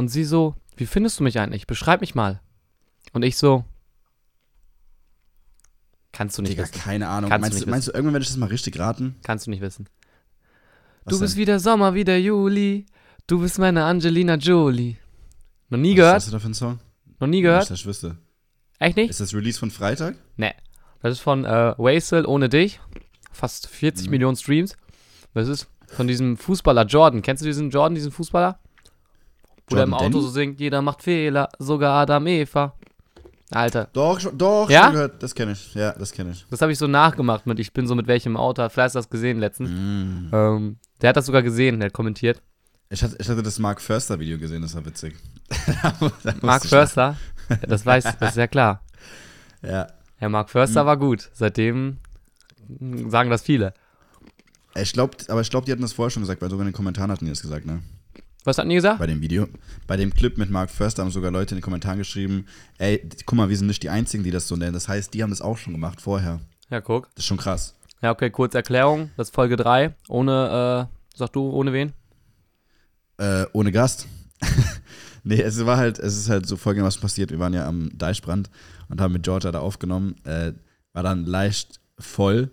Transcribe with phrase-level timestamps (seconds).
[0.00, 1.66] Und sie so, wie findest du mich eigentlich?
[1.66, 2.40] Beschreib mich mal.
[3.12, 3.64] Und ich so,
[6.12, 6.72] kannst du nicht Digga, wissen.
[6.80, 7.28] keine Ahnung.
[7.28, 9.16] Kannst du meinst, nicht du, meinst du, irgendwann werde ich das mal richtig raten?
[9.22, 9.90] Kannst du nicht wissen.
[11.04, 11.40] Was du bist denn?
[11.42, 12.86] wie der Sommer, wie der Juli.
[13.26, 14.96] Du bist meine Angelina Jolie.
[15.68, 16.16] Noch nie Was gehört?
[16.16, 16.80] ist das da für ein Song?
[17.20, 17.70] Noch nie Nicht, gehört?
[17.70, 18.16] dass ich wüsste.
[18.78, 19.10] Echt nicht?
[19.10, 20.16] Ist das Release von Freitag?
[20.38, 20.54] Nee.
[21.02, 22.80] Das ist von äh, Waisel ohne dich.
[23.32, 24.10] Fast 40 Mhm.
[24.12, 24.78] Millionen Streams.
[25.34, 27.20] Das ist von diesem Fußballer Jordan.
[27.20, 28.58] Kennst du diesen Jordan, diesen Fußballer?
[29.70, 32.74] Wo der im Auto so singt, jeder macht Fehler, sogar Adam Eva.
[33.52, 34.84] Alter, Doch, schon- doch, Ja?
[34.84, 35.22] schon gehört.
[35.22, 35.74] Das kenne ich.
[35.74, 36.46] Ja, das kenne ich.
[36.50, 39.10] das habe ich so nachgemacht mit, ich bin so mit welchem Auto, hat Fleiß das
[39.10, 39.70] gesehen letztens.
[39.70, 40.28] Mm.
[40.32, 42.40] Ähm, der hat das sogar gesehen, der hat kommentiert.
[42.90, 45.16] Ich, hatte, ich hatte das Mark Förster Video gesehen, das war witzig.
[46.22, 47.16] Da Mark Förster,
[47.48, 48.82] ja, das weiß, das ist ja klar.
[49.62, 49.88] Ja.
[50.20, 50.86] Ja, Mark Förster Mhm.
[50.86, 51.28] war gut.
[51.32, 51.98] Seitdem
[53.08, 53.74] sagen das viele.
[54.76, 56.76] Ich glaube, aber ich glaube, die hatten das vorher schon gesagt, weil sogar in den
[56.76, 57.82] Kommentaren hatten die das gesagt, ne?
[58.44, 58.98] Was hatten die gesagt?
[58.98, 59.48] Bei dem Video.
[59.86, 62.46] Bei dem Clip mit Mark Förster haben sogar Leute in den Kommentaren geschrieben,
[62.78, 64.72] ey, guck mal, wir sind nicht die Einzigen, die das so nennen.
[64.72, 66.40] Das heißt, die haben das auch schon gemacht vorher.
[66.70, 67.08] Ja, guck.
[67.14, 67.76] Das ist schon krass.
[68.02, 69.10] Ja, okay, kurz Erklärung.
[69.16, 69.94] Das ist Folge 3.
[70.08, 71.92] Ohne, äh, sag du, ohne wen?
[73.18, 74.06] Äh, ohne Gast.
[75.22, 77.30] nee, es war halt, es ist halt so folgendermaßen passiert.
[77.30, 78.48] Wir waren ja am Deichbrand
[78.88, 80.16] und haben mit Georgia da aufgenommen.
[80.24, 80.52] Äh,
[80.94, 82.50] war dann leicht voll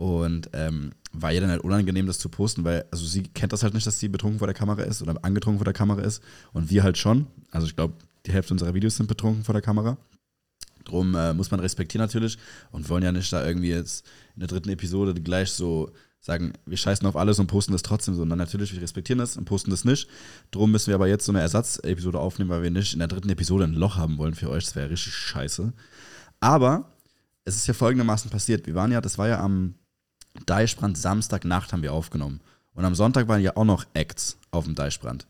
[0.00, 3.62] und ähm, war ihr dann halt unangenehm, das zu posten, weil, also sie kennt das
[3.62, 6.22] halt nicht, dass sie betrunken vor der Kamera ist oder angetrunken vor der Kamera ist.
[6.54, 7.26] Und wir halt schon.
[7.50, 7.92] Also ich glaube,
[8.24, 9.98] die Hälfte unserer Videos sind betrunken vor der Kamera.
[10.84, 12.38] Drum äh, muss man respektieren natürlich
[12.72, 14.06] und wollen ja nicht da irgendwie jetzt
[14.36, 18.14] in der dritten Episode gleich so sagen, wir scheißen auf alles und posten das trotzdem
[18.14, 18.22] so.
[18.22, 20.08] Und dann natürlich, wir respektieren das und posten das nicht.
[20.50, 23.28] Drum müssen wir aber jetzt so eine Ersatzepisode aufnehmen, weil wir nicht in der dritten
[23.28, 24.64] Episode ein Loch haben wollen für euch.
[24.64, 25.74] Das wäre richtig scheiße.
[26.40, 26.90] Aber
[27.44, 28.66] es ist ja folgendermaßen passiert.
[28.66, 29.74] Wir waren ja, das war ja am
[30.46, 32.40] Deichbrand, Samstagnacht haben wir aufgenommen.
[32.74, 35.26] Und am Sonntag waren ja auch noch Acts auf dem Deichbrand.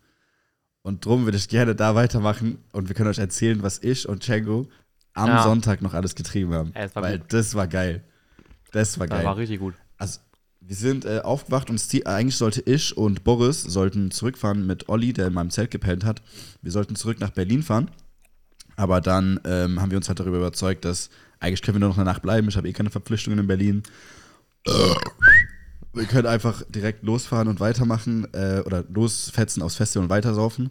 [0.83, 4.27] Und drum würde ich gerne da weitermachen und wir können euch erzählen, was ich und
[4.27, 4.69] Django
[5.15, 5.43] am Ja.
[5.43, 6.73] Sonntag noch alles getrieben haben.
[6.77, 7.33] Ja, war weil gut.
[7.33, 8.03] das war geil.
[8.73, 9.27] Das war Das geil.
[9.27, 9.75] war richtig gut.
[9.99, 10.21] Also,
[10.61, 14.89] wir sind äh, aufgewacht und das Ziel, eigentlich sollte ich und Boris sollten zurückfahren mit
[14.89, 16.23] Olli, der in meinem Zelt gepennt hat.
[16.63, 17.91] Wir sollten zurück nach Berlin fahren.
[18.77, 21.11] Aber dann ähm, haben wir uns halt darüber überzeugt, dass
[21.41, 22.49] eigentlich können wir nur noch eine Nacht bleiben.
[22.49, 23.83] Ich habe eh keine Verpflichtungen in Berlin.
[24.65, 30.71] Wir können einfach direkt losfahren und weitermachen äh, oder losfetzen aufs Festival und weitersaufen.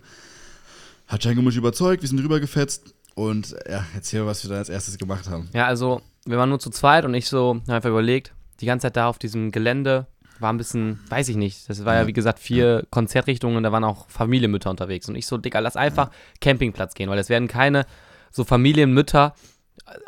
[1.07, 5.27] Hat mich überzeugt, wir sind rübergefetzt und ja, erzähl, was wir da als erstes gemacht
[5.27, 5.49] haben.
[5.53, 8.83] Ja, also, wir waren nur zu zweit und ich so, hab einfach überlegt, die ganze
[8.83, 10.05] Zeit da auf diesem Gelände
[10.39, 12.07] war ein bisschen, weiß ich nicht, das war ja, Ja.
[12.07, 16.11] wie gesagt vier Konzertrichtungen, da waren auch Familienmütter unterwegs und ich so, Digga, lass einfach
[16.39, 17.85] Campingplatz gehen, weil es werden keine
[18.31, 19.33] so Familienmütter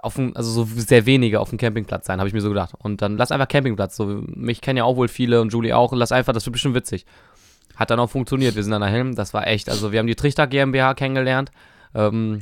[0.02, 2.74] auf dem, also so sehr wenige auf dem Campingplatz sein, habe ich mir so gedacht.
[2.78, 5.94] Und dann lass einfach Campingplatz, so mich kennen ja auch wohl viele und Julie auch,
[5.94, 7.06] lass einfach, das wird bestimmt witzig.
[7.76, 10.16] Hat dann auch funktioniert, wir sind dann dahin, das war echt, also wir haben die
[10.16, 11.52] Trichter GmbH kennengelernt,
[11.94, 12.42] ähm,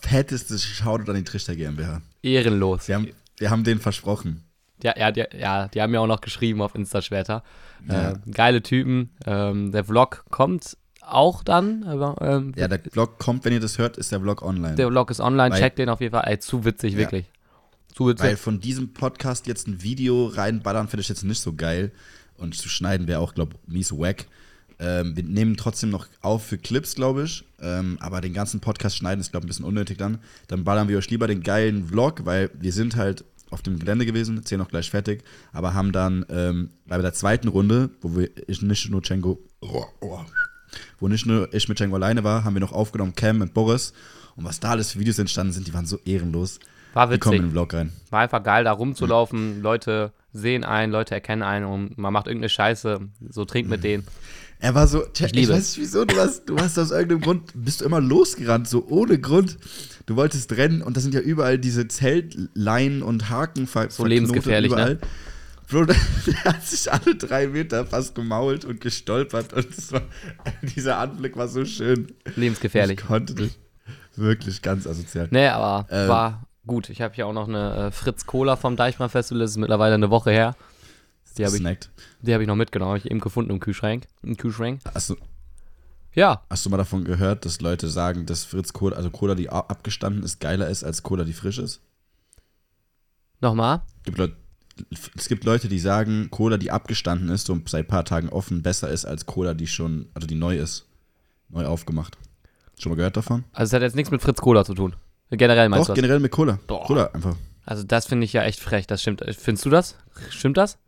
[0.00, 2.00] Fettestes Shoutout an die Trichter GmbH.
[2.22, 2.88] ehrenlos.
[2.88, 4.44] Wir haben, wir haben denen versprochen.
[4.82, 7.42] Ja, ja, die, ja, die haben mir auch noch geschrieben auf Insta später.
[7.88, 8.12] Ja.
[8.12, 9.10] Äh, geile Typen.
[9.26, 11.84] Ähm, der Vlog kommt auch dann.
[11.84, 14.74] Aber, ähm, Ja, der Vlog kommt, wenn ihr das hört, ist der Vlog online.
[14.74, 16.24] der Vlog ist online, Weil- checkt den auf jeden Fall.
[16.26, 16.98] Ey, zu witzig, Ja.
[16.98, 17.26] wirklich.
[17.94, 18.26] Zu witzig.
[18.26, 21.92] Weil von diesem Podcast jetzt ein Video reinballern, finde ich jetzt nicht so geil.
[22.36, 24.26] Und zu schneiden wäre auch, glaube ich, mies wack.
[24.78, 27.44] Ähm, wir nehmen trotzdem noch auf für Clips, glaube ich.
[27.62, 30.18] Ähm, aber den ganzen Podcast schneiden ist, glaube ich, ein bisschen unnötig dann.
[30.48, 34.04] Dann ballern wir euch lieber den geilen Vlog, weil wir sind halt auf dem Gelände
[34.04, 38.28] gewesen, zählen auch gleich fertig, aber haben dann ähm, bei der zweiten Runde, wo wir
[38.48, 39.00] ich nicht nur
[39.60, 40.20] oh, oh,
[40.98, 43.92] wo nicht nur ich mit Django alleine war, haben wir noch aufgenommen Cam und Boris.
[44.36, 46.60] Und was da alles für Videos entstanden sind, die waren so ehrenlos.
[46.92, 47.40] War Die kommen witzig.
[47.40, 47.92] in den Vlog rein.
[48.10, 49.62] War einfach geil, da rumzulaufen.
[49.62, 53.00] Leute sehen einen, Leute erkennen einen und man macht irgendeine Scheiße.
[53.30, 54.06] So trinkt mit denen.
[54.58, 57.52] Er war so, ich, liebe weiß nicht wieso, du hast, du hast aus irgendeinem Grund,
[57.54, 59.58] bist du immer losgerannt, so ohne Grund.
[60.06, 64.72] Du wolltest rennen und da sind ja überall diese Zeltleinen und Haken ver So lebensgefährlich,
[64.72, 64.98] ne?
[65.68, 65.96] Bro, der,
[66.44, 70.02] hat sich alle drei Meter fast gemault und gestolpert und war,
[70.76, 72.14] dieser Anblick war so schön.
[72.36, 73.00] Lebensgefährlich.
[73.00, 73.58] Ich konnte nicht.
[74.14, 75.28] Wirklich ganz asozial.
[75.30, 76.08] Nee, aber Ähm.
[76.08, 76.88] war gut.
[76.88, 79.40] Ich habe hier auch noch eine äh, Fritz Cola vom Deichmann Festival.
[79.40, 80.56] Das ist mittlerweile eine Woche her.
[81.36, 81.78] Die habe ich,
[82.22, 82.90] die hab ich noch mitgenommen.
[82.90, 84.06] Habe ich eben gefunden im Kühlschrank.
[84.22, 84.80] Im Kühlschrank.
[84.94, 85.16] Hast du,
[86.14, 89.50] Ja, hast du mal davon gehört, dass Leute sagen, dass Fritz Cola, also Cola, die
[89.50, 91.82] abgestanden ist, geiler ist als Cola, die frisch ist?
[93.40, 93.82] nochmal.
[94.04, 94.36] gibt Leute,
[95.16, 98.62] es gibt Leute, die sagen, Cola, die abgestanden ist und seit ein paar Tagen offen,
[98.62, 100.86] besser ist als Cola, die schon, also die neu ist.
[101.48, 102.18] Neu aufgemacht.
[102.78, 103.44] Schon mal gehört davon?
[103.52, 104.96] Also es hat jetzt nichts mit Fritz Cola zu tun.
[105.30, 106.02] Generell meinst Doch, du das?
[106.02, 106.58] generell mit Cola.
[106.66, 106.84] Doch.
[106.86, 107.36] Cola einfach.
[107.64, 108.86] Also das finde ich ja echt frech.
[108.86, 109.22] Das stimmt.
[109.38, 109.96] Findest du das?
[110.30, 110.78] Stimmt das?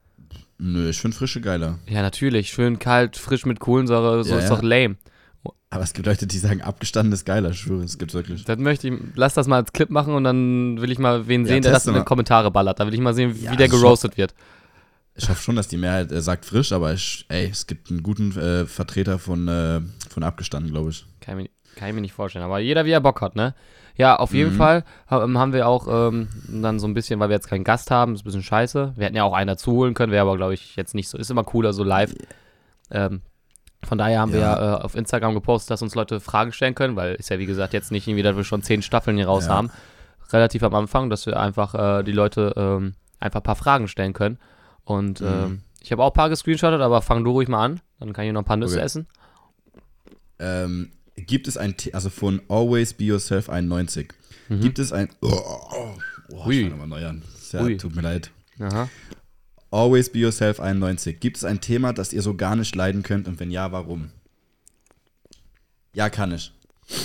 [0.58, 1.78] Nö, ich finde frische geiler.
[1.86, 2.50] Ja, natürlich.
[2.50, 4.22] Schön kalt, frisch mit Kohlensäure.
[4.24, 4.56] So Ja, ist ja.
[4.56, 4.96] doch lame.
[5.70, 8.44] Aber es gibt Leute, die sagen, abgestanden ist geiler, ich schwöre, es gibt wirklich.
[8.44, 11.44] Das möchte ich, lass das mal als Clip machen und dann will ich mal wen
[11.44, 12.04] sehen, der das in die.
[12.04, 12.80] Kommentare ballert.
[12.80, 14.34] Da will ich mal sehen, wie Ja, der also geroastet wird.
[15.14, 18.02] Ich hoffe schon, dass die Mehrheit äh, sagt frisch, aber ich, ey, es gibt einen
[18.02, 21.04] guten äh, Vertreter von, äh, von abgestanden, glaube ich.
[21.20, 22.44] Kann ich, mir, kann ich mir nicht vorstellen.
[22.44, 23.54] Aber jeder, wie er Bock hat, ne?
[23.96, 27.30] Ja, auf jeden Fall ha- ähm, haben wir auch ähm, dann so ein bisschen, weil
[27.30, 28.92] wir jetzt keinen Gast haben, ist ein bisschen scheiße.
[28.96, 31.18] Wir hätten ja auch einen dazu holen können, wäre aber, glaube ich, jetzt nicht so.
[31.18, 32.14] Ist immer cooler, so live.
[32.92, 33.22] Ähm,
[33.84, 34.58] von daher haben wir Ja.
[34.60, 37.46] ja äh, auf Instagram gepostet, dass uns Leute Fragen stellen können, weil ist ja wie
[37.46, 39.54] gesagt jetzt nicht irgendwie, dass wir schon zehn Staffeln hier raus Ja.
[39.54, 39.70] haben.
[40.32, 44.12] Relativ am Anfang, dass wir einfach äh, die Leute ähm, einfach ein paar Fragen stellen
[44.12, 44.38] können.
[44.84, 45.26] Und Mhm.
[45.26, 47.80] ähm, ich habe auch ein paar gescreenshottet, aber fang du ruhig mal an.
[48.00, 48.84] Dann kann ich noch ein paar Nüsse Okay.
[48.84, 49.06] essen.
[50.38, 54.12] Ähm, gibt es ein, also von Always Be Yourself 91,
[54.48, 55.94] gibt es ein, oh, oh,
[56.30, 56.54] oh Ui.
[56.54, 57.22] ich fange nochmal neu an.
[57.52, 58.30] Ja, tut mir leid.
[58.60, 58.88] Aha.
[59.70, 63.28] Always Be Yourself 91, gibt es ein Thema, das ihr so gar nicht leiden könnt
[63.28, 64.10] und wenn ja, warum?
[65.92, 66.52] Ja, kann ich.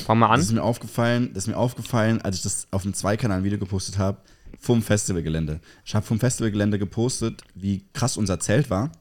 [0.06, 0.42] Fang mal Das an.
[0.46, 4.20] ist mir aufgefallen, das ist mir aufgefallen, als ich das auf dem Zweikanal-Video gepostet habe,
[4.60, 5.60] vom Festivalgelände.
[5.84, 8.92] Ich habe vom Festivalgelände gepostet, wie krass unser Zelt war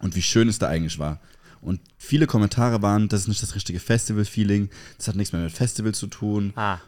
[0.00, 1.20] und wie schön es da eigentlich war.
[1.60, 5.52] Und viele Kommentare waren, das ist nicht das richtige Festival-Feeling, das hat nichts mehr mit
[5.52, 6.52] Festival zu tun.
[6.56, 6.78] Ah.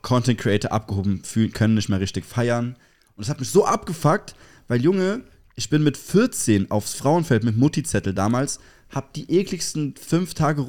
[0.00, 2.76] Content Creator abgehoben fühlen, können nicht mehr richtig feiern.
[3.16, 4.34] Und es hat mich so abgefuckt,
[4.68, 5.22] weil Junge,
[5.60, 10.66] ich bin mit 14 aufs Frauenfeld mit Mutti-Zettel damals, hab die ekligsten fünf Tage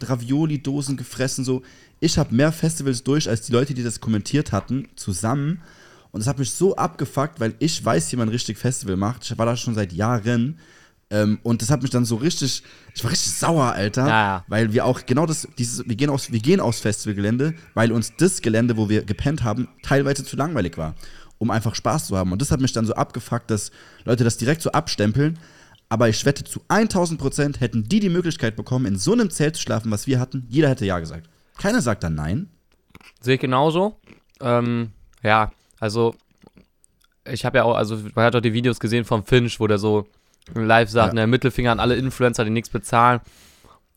[0.00, 1.44] Ravioli-Dosen gefressen.
[1.44, 1.62] So,
[2.00, 5.62] ich habe mehr Festivals durch als die Leute, die das kommentiert hatten, zusammen.
[6.10, 9.22] Und es hat mich so abgefuckt, weil ich weiß, wie man richtig Festival macht.
[9.22, 10.58] Ich war da schon seit Jahren.
[11.10, 12.64] Ähm, und das hat mich dann so richtig,
[12.96, 14.08] ich war richtig sauer, Alter.
[14.08, 14.44] Ja.
[14.48, 18.14] Weil wir auch genau das, dieses, wir gehen aus, wir gehen aufs Festivalgelände, weil uns
[18.18, 20.96] das Gelände, wo wir gepennt haben, teilweise zu langweilig war,
[21.42, 22.32] um einfach Spaß zu haben.
[22.32, 23.70] Und das hat mich dann so abgefuckt, dass
[24.04, 25.38] Leute das direkt so abstempeln.
[25.88, 29.56] Aber ich wette, zu 1000 Prozent hätten die die Möglichkeit bekommen, in so einem Zelt
[29.56, 30.46] zu schlafen, was wir hatten.
[30.48, 31.28] Jeder hätte Ja gesagt.
[31.58, 32.48] Keiner sagt dann Nein.
[33.20, 33.96] Sehe ich genauso.
[34.40, 34.92] Ähm,
[35.22, 36.14] ja, also
[37.30, 39.78] ich habe ja auch, also man hat doch die Videos gesehen vom Finch, wo der
[39.78, 40.06] so
[40.54, 41.20] live sagt, Ja.
[41.20, 43.20] ne, Mittelfinger an alle Influencer, die nichts bezahlen.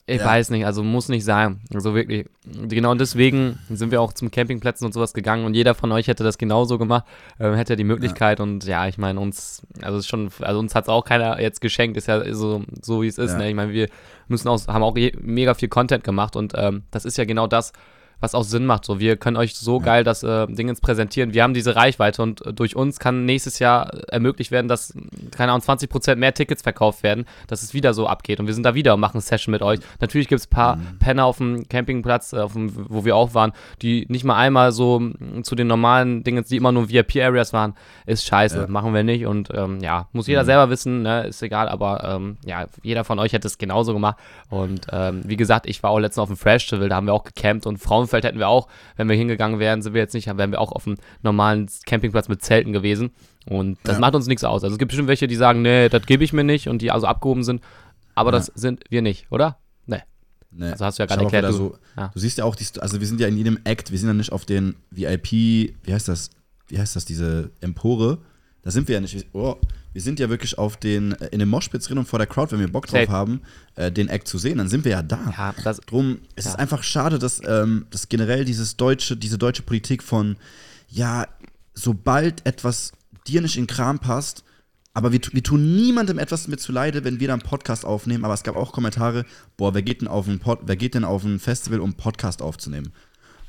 [0.07, 0.25] Ich Ja.
[0.27, 1.61] weiß nicht, also muss nicht sein.
[1.73, 2.27] Also wirklich.
[2.45, 6.07] Genau und deswegen sind wir auch zum Campingplätzen und sowas gegangen und jeder von euch
[6.07, 7.05] hätte das genauso gemacht,
[7.39, 10.83] ähm, hätte die Möglichkeit und ja, ich meine, uns, also ist schon, also uns hat
[10.83, 13.31] es auch keiner jetzt geschenkt, ist ja so, so wie es ist.
[13.31, 13.37] Ja.
[13.39, 13.49] Ne?
[13.49, 13.89] Ich meine, wir
[14.27, 17.73] müssen auch, haben auch mega viel Content gemacht und ähm, das ist ja genau das,
[18.19, 18.85] was auch Sinn macht.
[18.85, 19.85] So, wir können euch so Ja.
[19.85, 21.33] geil das äh, Ding ins präsentieren.
[21.33, 24.93] Wir haben diese Reichweite und äh, durch uns kann nächstes Jahr ermöglicht werden, dass,
[25.31, 28.39] keine Ahnung, 20% mehr Tickets verkauft werden, dass es wieder so abgeht.
[28.39, 29.79] Und wir sind da wieder und machen eine Session mit euch.
[29.99, 30.99] Natürlich gibt es ein paar Mhm.
[30.99, 33.51] Penner auf dem Campingplatz, äh, auf dem, wo wir auch waren,
[33.81, 35.01] die nicht mal einmal so
[35.43, 37.75] zu den normalen Dingen, die immer nur VIP-Areas waren.
[38.05, 38.67] Ist scheiße, Ja.
[38.67, 39.25] machen wir nicht.
[39.25, 40.45] Und ähm, ja, muss jeder Mhm.
[40.47, 41.27] selber wissen, ne?
[41.27, 44.17] ist egal, aber ähm, ja, jeder von euch hätte es genauso gemacht.
[44.49, 47.23] Und ähm, wie gesagt, ich war auch letztens auf dem Festival, da haben wir auch
[47.23, 47.77] gecampt und
[48.07, 50.71] Frauenfeld hätten wir auch, wenn wir hingegangen wären, sind wir jetzt nicht, wären wir auch
[50.71, 53.11] auf einem normalen Campingplatz mit Zelten gewesen.
[53.47, 53.99] Und das Ja.
[53.99, 54.63] macht uns nichts aus.
[54.63, 56.91] Also es gibt bestimmt welche, die sagen, nee, das gebe ich mir nicht und die
[56.91, 57.61] also abgehoben sind.
[58.15, 58.37] Aber Ja.
[58.37, 59.57] das sind wir nicht, oder?
[59.85, 59.99] Nee.
[60.51, 60.71] Nee.
[60.71, 61.45] Also hast du ja gerade erklärt.
[61.45, 62.09] Du, so, ja.
[62.13, 64.13] Du siehst ja auch, die, also wir sind ja in jedem Act, wir sind ja
[64.13, 65.31] nicht auf den VIP,
[65.83, 66.29] wie heißt das,
[66.67, 68.19] wie heißt das, diese Empore,
[68.63, 69.55] da sind wir ja nicht, oh,
[69.95, 72.51] wir sind ja wirklich auf den, äh, in dem Moshpits drin und vor der Crowd,
[72.51, 73.11] wenn wir Bock drauf Safe.
[73.11, 73.41] haben,
[73.75, 75.33] äh, den Act zu sehen, dann sind wir ja da.
[75.37, 76.51] ja, das, Drum, es Ja.
[76.51, 80.35] ist einfach schade, dass, ähm, dass generell dieses deutsche, diese deutsche Politik von,
[80.89, 81.25] ja,
[81.73, 82.91] sobald etwas
[83.25, 84.43] dir nicht in den Kram passt,
[84.93, 88.23] aber wir, wir tun niemandem etwas mit zuleide, wenn wir dann einen Podcast aufnehmen.
[88.25, 89.25] Aber es gab auch Kommentare,
[89.57, 91.97] boah, wer geht denn auf ein, Pod, wer geht denn auf ein Festival, um einen
[91.97, 92.91] Podcast aufzunehmen?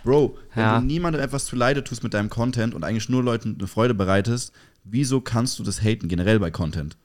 [0.05, 0.79] Bro, wenn Ja.
[0.81, 4.53] du niemandem etwas zuleide tust mit deinem Content und eigentlich nur Leuten eine Freude bereitest,
[4.89, 6.97] wieso kannst du das haten, generell bei Content?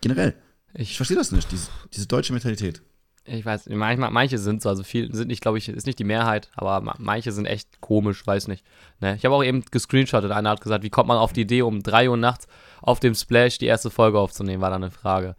[0.00, 0.34] Generell.
[0.74, 2.80] Ich ich, verstehe das nicht, diese, diese deutsche Mentalität.
[3.24, 6.04] ich weiß, manchmal, manche sind so, also viel sind nicht, glaube ich, ist nicht die
[6.04, 8.64] Mehrheit, aber ma- manche sind echt komisch, weiß nicht.
[9.00, 9.14] Ne?
[9.16, 11.82] Ich habe auch eben gescreenshottet, einer hat gesagt, wie kommt man auf die Idee, um
[11.82, 12.46] 3 Uhr nachts
[12.80, 15.36] auf dem Splash die erste Folge aufzunehmen, war dann eine Frage.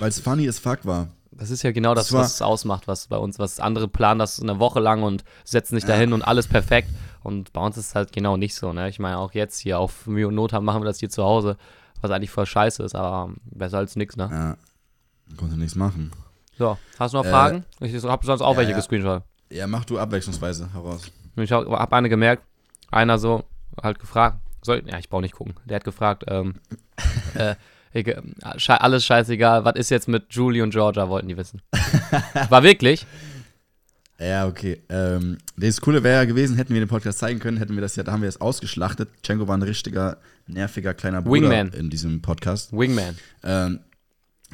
[0.00, 1.08] Weil es funny as fuck war.
[1.30, 4.18] Das ist ja genau das, Das was es ausmacht, was bei uns, was andere planen
[4.18, 6.88] das eine Woche lang und setzen sich dahin und alles perfekt.
[7.22, 8.88] Und bei uns ist es halt genau nicht so, ne?
[8.88, 11.24] Ich meine, auch jetzt hier auf Mühe und Not haben, machen wir das hier zu
[11.24, 11.56] Hause,
[12.00, 14.28] was eigentlich voll scheiße ist, aber besser als nix, ne?
[14.30, 16.12] Ja, konnte nichts machen.
[16.58, 17.64] So, hast du noch Äh, Fragen?
[17.80, 18.76] Ich habe sonst auch ja, welche ja.
[18.76, 19.22] gescreenshot.
[19.50, 21.10] Ja, mach du abwechslungsweise heraus.
[21.36, 22.42] Ich habe hab eine gemerkt,
[22.90, 23.44] einer so
[23.80, 25.54] halt gefragt, soll, ja, ich brauche nicht gucken.
[25.64, 26.54] Der hat gefragt, ähm,
[27.34, 27.54] äh,
[27.92, 28.16] äh,
[28.68, 31.62] alles scheißegal, was ist jetzt mit Julie und Georgia, wollten die wissen.
[32.48, 33.06] War wirklich?
[34.20, 34.82] Ja, okay.
[34.88, 37.94] Ähm, das Coole wäre ja gewesen, hätten wir den Podcast zeigen können, hätten wir das
[37.94, 39.08] ja, da haben wir es ausgeschlachtet.
[39.22, 41.68] Cengo war ein richtiger, nerviger kleiner Bruder Wingman.
[41.68, 42.72] in diesem Podcast.
[42.72, 43.16] Wingman.
[43.44, 43.80] Ähm,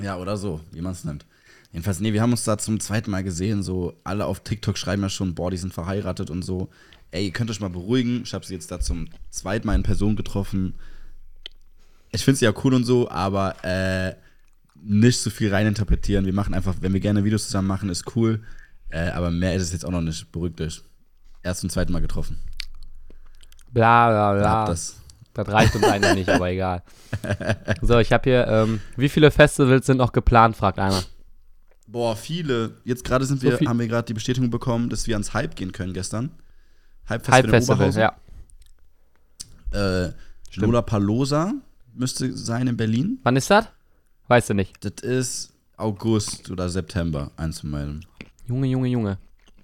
[0.02, 1.24] ja, oder so, wie man es nennt.
[1.72, 3.62] Jedenfalls, nee, wir haben uns da zum zweiten Mal gesehen.
[3.62, 6.68] So, alle auf TikTok schreiben ja schon, boah, die sind verheiratet und so.
[7.10, 8.22] Ey, ihr könnt euch mal beruhigen.
[8.24, 10.74] Ich habe sie jetzt da zum zweiten Mal in Person getroffen.
[12.12, 14.14] Ich finde sie ja cool und so, aber äh,
[14.84, 16.26] nicht so viel reininterpretieren.
[16.26, 18.40] Wir machen einfach, wenn wir gerne Videos zusammen machen, ist cool.
[18.94, 20.30] Äh, aber mehr ist es jetzt auch noch nicht.
[20.30, 20.80] Beruhigt euch.
[21.42, 22.38] Erst zum zweiten Mal getroffen.
[23.72, 24.66] Bla bla bla.
[24.66, 25.00] Das,
[25.34, 25.48] das.
[25.48, 26.82] reicht uns eigentlich nicht, aber egal.
[27.82, 31.02] So, ich habe hier, ähm, wie viele Festivals sind noch geplant, fragt einer.
[31.88, 32.76] Boah, viele.
[32.84, 35.34] Jetzt gerade sind So wir, viel- haben wir gerade die Bestätigung bekommen, dass wir ans
[35.34, 36.30] Hype gehen können gestern.
[37.08, 38.00] Hype Festival, Hype in Festival, Oberhausen.
[39.72, 40.06] ja.
[40.06, 40.12] Äh,
[40.54, 41.52] Lola Palosa
[41.94, 43.18] müsste sein in Berlin.
[43.24, 43.66] Wann ist das?
[44.28, 44.72] Weißt du nicht.
[44.84, 48.06] Das ist August oder September, eins von meinen.
[48.46, 49.18] Junge, Junge, Junge.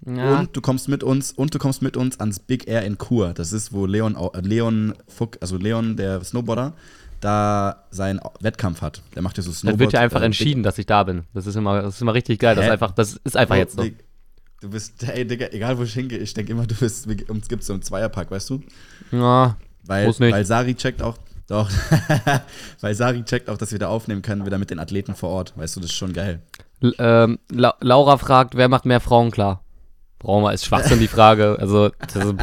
[0.06, 0.40] Ja.
[0.40, 3.34] Und du kommst mit uns und du kommst mit uns ans Big Air in Chur.
[3.34, 6.72] Das ist, wo Leon, äh, Leon Fuck, also Leon, der Snowboarder,
[7.20, 9.02] da seinen Wettkampf hat.
[9.14, 9.74] Der macht ja so Snowboard.
[9.74, 11.24] das wird ja einfach äh, entschieden, dass ich da bin.
[11.34, 12.56] Das ist immer, das ist immer richtig geil.
[12.56, 13.82] Das ist einfach, das ist einfach Big- jetzt so.
[13.82, 13.96] Dig-
[14.62, 17.64] Du bist, ey, Digga, egal wo ich hingehe, ich denke immer, du bist, uns gibt
[17.64, 18.60] so einen Zweierpack, weißt du?
[19.10, 19.56] Ja,
[19.86, 20.32] Weil, Muss nicht.
[20.34, 21.70] weil Sari checkt auch, doch,
[22.82, 25.54] weil Sari checkt auch, dass wir da aufnehmen können, wieder mit den Athleten vor Ort.
[25.56, 26.40] Weißt du, das ist schon geil.
[26.98, 29.62] Ähm, La Laura fragt, wer macht mehr Frauen klar?
[30.18, 31.56] Brauchen wir, ist Schwachsinn die Frage.
[31.58, 32.34] Also, das ist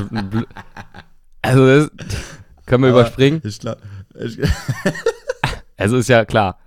[1.41, 1.91] also das
[2.65, 3.41] können wir Aber überspringen.
[3.43, 3.77] Ich glaub,
[4.19, 4.37] ich,
[5.77, 6.57] Also ist ja klar.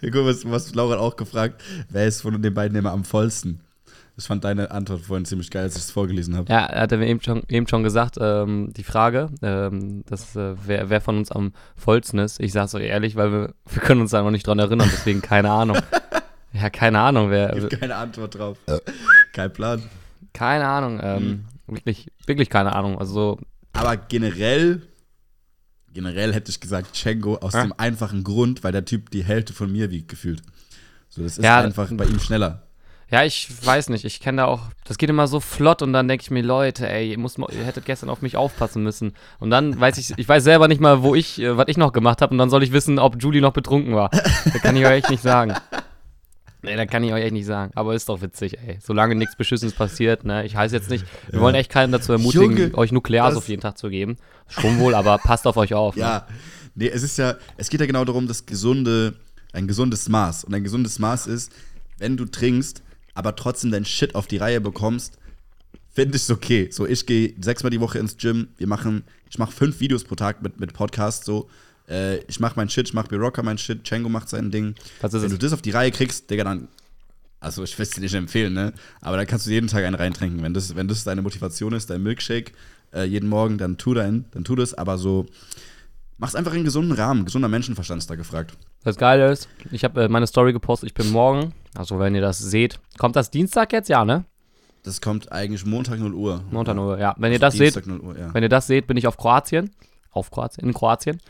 [0.00, 3.60] Guck, was, was Laura hat auch gefragt, wer ist von den beiden immer am vollsten?
[4.18, 6.52] Ich fand deine Antwort vorhin ziemlich geil, als ich es vorgelesen habe.
[6.52, 10.54] Ja, er hatte mir eben schon, eben schon gesagt, ähm, die Frage, ähm, dass, äh,
[10.66, 12.38] wer, wer von uns am vollsten ist.
[12.38, 15.22] Ich sag's euch ehrlich, weil wir, wir können uns da noch nicht dran erinnern, deswegen
[15.22, 15.78] keine Ahnung.
[16.52, 17.48] Ja, keine Ahnung, wer.
[17.54, 18.58] Gibt keine Antwort drauf.
[19.32, 19.82] Kein Plan.
[20.34, 22.98] Keine Ahnung, ähm, wirklich, wirklich keine Ahnung.
[22.98, 23.38] Also so,
[23.74, 24.82] Aber generell,
[25.92, 27.62] generell hätte ich gesagt Django aus Ja.
[27.62, 30.42] dem einfachen Grund, weil der Typ die Hälfte von mir wiegt gefühlt.
[31.08, 32.62] So, das ist Ja, einfach bei ihm schneller.
[33.10, 34.06] Ja, ich weiß nicht.
[34.06, 34.60] Ich kenne da auch.
[34.86, 37.62] Das geht immer so flott und dann denke ich mir, Leute, ey, ihr, mal- ihr
[37.64, 39.12] hättet gestern auf mich aufpassen müssen.
[39.38, 41.92] Und dann weiß ich, ich weiß selber nicht mal, wo ich, äh, was ich noch
[41.92, 42.32] gemacht habe.
[42.32, 44.08] Und dann soll ich wissen, ob Julie noch betrunken war.
[44.10, 45.52] Da kann ich euch echt nicht sagen.
[46.62, 47.72] Nee, da kann ich euch echt nicht sagen.
[47.74, 48.78] Aber ist doch witzig, ey.
[48.80, 50.44] Solange nichts Beschissenes passiert, ne?
[50.46, 51.04] Ich heiße jetzt nicht.
[51.30, 54.16] Wir wollen echt keinen dazu ermutigen, Junge, euch Nuklearsuff das- jeden Tag zu geben.
[54.48, 55.96] Schon wohl, aber passt auf euch auf.
[55.96, 56.02] Ne?
[56.02, 56.26] Ja,
[56.74, 59.14] nee, es ist ja, es geht ja genau darum, das gesunde,
[59.52, 60.44] ein gesundes Maß.
[60.44, 61.52] Und ein gesundes Maß ist,
[61.98, 62.82] wenn du trinkst,
[63.14, 65.18] aber trotzdem dein Shit auf die Reihe bekommst,
[65.90, 66.68] finde ich es okay.
[66.70, 70.14] So, ich gehe sechsmal die Woche ins Gym, wir machen, ich mache fünf Videos pro
[70.14, 71.48] Tag mit, mit Podcast, so.
[71.92, 74.74] Äh, ich mache mein Shit, ich mache Rocker mein Shit, Django macht sein Ding.
[75.00, 76.68] Das wenn du das auf die Reihe kriegst, Digga, dann,
[77.38, 78.72] also ich will es dir nicht empfehlen, ne?
[79.02, 80.42] Aber dann kannst du jeden Tag einen reintrinken.
[80.42, 82.52] Wenn das, wenn das deine Motivation ist, dein Milkshake
[82.94, 85.26] äh, jeden Morgen, dann tu dein, dann tu das, aber so,
[86.16, 87.26] mach's einfach in gesunden Rahmen.
[87.26, 88.54] Gesunder Menschenverstand ist da gefragt.
[88.84, 92.22] Das Geile ist, ich habe äh, meine Story gepostet, ich bin morgen, also wenn ihr
[92.22, 93.88] das seht, kommt das Dienstag jetzt?
[93.88, 94.24] Ja, ne?
[94.82, 96.42] Das kommt eigentlich Montag 0 Uhr.
[96.50, 97.14] Montag nur, ja.
[97.18, 98.34] Wenn ihr das seht, Dienstag 0 Uhr, ja.
[98.34, 99.70] Wenn ihr das seht, bin ich auf Kroatien.
[100.10, 101.20] Auf Kroatien, in Kroatien.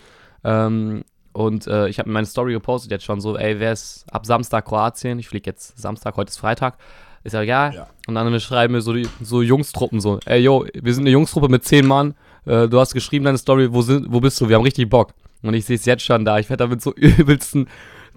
[0.44, 4.26] Ähm, und äh, ich habe meine Story gepostet jetzt schon so, ey, wer ist ab
[4.26, 5.18] Samstag Kroatien?
[5.18, 6.76] Ich fliege jetzt Samstag, heute ist Freitag.
[7.24, 7.74] Ist ja egal.
[7.74, 7.86] Ja.
[8.08, 11.48] Und dann schreiben mir so die so Jungstruppen so, ey, yo, wir sind eine Jungstruppe
[11.48, 12.14] mit zehn Mann.
[12.44, 14.48] Äh, du hast geschrieben deine Story, wo, sind, wo bist du?
[14.48, 15.14] Wir haben richtig Bock.
[15.42, 16.38] Und ich sehe es jetzt schon da.
[16.38, 17.68] Ich werde da mit so übelsten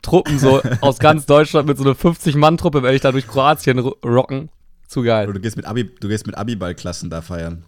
[0.01, 3.95] Truppen so aus ganz Deutschland mit so einer 50-Mann-Truppe, werde ich da durch Kroatien ro-
[4.03, 4.49] rocken.
[4.87, 5.31] Zu geil.
[5.31, 7.63] Du gehst mit Abi, du gehst mit Abiballklassen da feiern.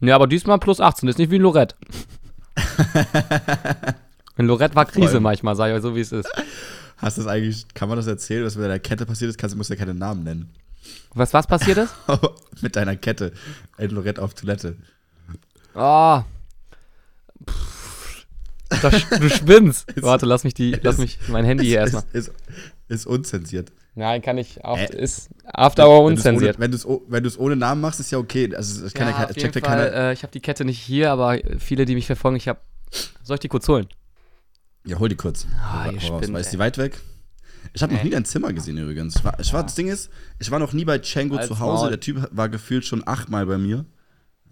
[0.00, 1.74] Ja, aber diesmal plus 18, ist nicht wie in Lorette.
[4.36, 6.28] in Lorette war Krise manchmal, sag ich euch so, wie es ist.
[6.96, 9.38] Hast du das eigentlich, kann man das erzählen, was mit deiner Kette passiert ist?
[9.38, 10.54] Kannst, du musst ja keinen Namen nennen.
[11.14, 11.94] Was, was passiert ist?
[12.60, 13.32] mit deiner Kette.
[13.78, 14.76] Ed Lorette auf Toilette.
[15.74, 16.22] Oh.
[17.48, 17.73] Pff.
[18.82, 19.86] Das, du spinnst.
[20.02, 22.02] Warte, lass mich die, lass mich mein Handy hier erstmal.
[22.12, 22.32] Ist, ist,
[22.88, 23.72] ist unzensiert.
[23.94, 24.64] Nein, kann ich.
[24.64, 26.58] Auf, Äh, ist After Hour unzensiert.
[26.58, 28.54] Wenn du es wenn du's ohne Namen machst, ist ja okay.
[28.54, 29.92] Also, es kann ja, Ja, checkt ja keiner.
[29.92, 32.58] äh, ich habe die Kette nicht hier, aber viele, die mich verfolgen, ich habe.
[33.22, 33.86] Soll ich die kurz holen?
[34.86, 35.46] Ja, hol die kurz.
[35.62, 36.02] Ah, hau raus.
[36.24, 36.98] spinnt, Ist die weit weg?
[37.72, 39.16] Ich habe noch nie dein Zimmer gesehen übrigens.
[39.16, 41.58] Ich war, ich war, das Ding ist, ich war noch nie bei Django Halt's zu
[41.58, 41.82] Hause.
[41.84, 41.90] Maul.
[41.90, 43.84] Der Typ war gefühlt schon achtmal bei mir.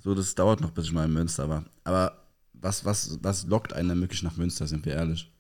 [0.03, 1.65] So, das dauert noch, bis ich mal in Münster war.
[1.85, 2.22] Aber
[2.63, 5.31] was, was, was lockt einen denn wirklich nach Münster, sind wir ehrlich?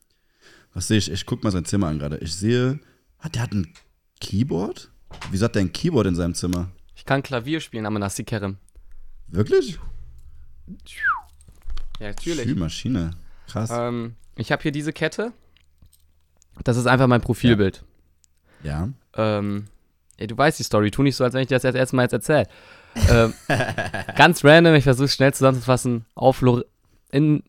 [0.74, 1.10] Was sehe ich?
[1.10, 2.18] Ich guck mal sein Zimmer an gerade.
[2.18, 2.80] Ich sehe,
[3.18, 3.72] hat der hat ein
[4.20, 4.90] Keyboard?
[5.30, 6.70] Wieso hat der ein Keyboard in seinem Zimmer?
[6.94, 8.56] Ich kann Klavier spielen, aber Nassikerim.
[9.28, 9.78] Wirklich?
[11.98, 12.42] Ja, natürlich.
[12.42, 13.10] Spielmaschine.
[13.46, 13.70] Krass.
[13.72, 15.32] Ähm, ich habe hier diese Kette.
[16.64, 17.84] Das ist einfach mein Profilbild.
[18.62, 18.88] ja.
[19.14, 19.66] Ähm,
[20.16, 20.90] ey, du weißt die Story.
[20.90, 22.46] Tu nicht so, als wenn ich dir das erste Mal jetzt erzähle.
[23.10, 23.34] ähm,
[24.16, 26.06] ganz random, ich versuche es schnell zusammenzufassen.
[26.14, 26.64] Auf Lor
[27.12, 27.44] in,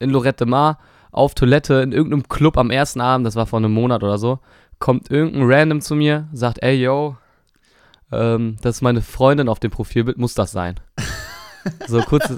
[0.00, 0.78] in Lorette de Mar,
[1.12, 4.40] auf Toilette, in irgendeinem Club am ersten Abend, das war vor einem Monat oder so,
[4.78, 7.16] kommt irgendein Random zu mir, sagt, ey, yo,
[8.12, 10.76] ähm, das ist meine Freundin auf dem Profilbild, muss das sein?
[11.86, 12.32] so kurz,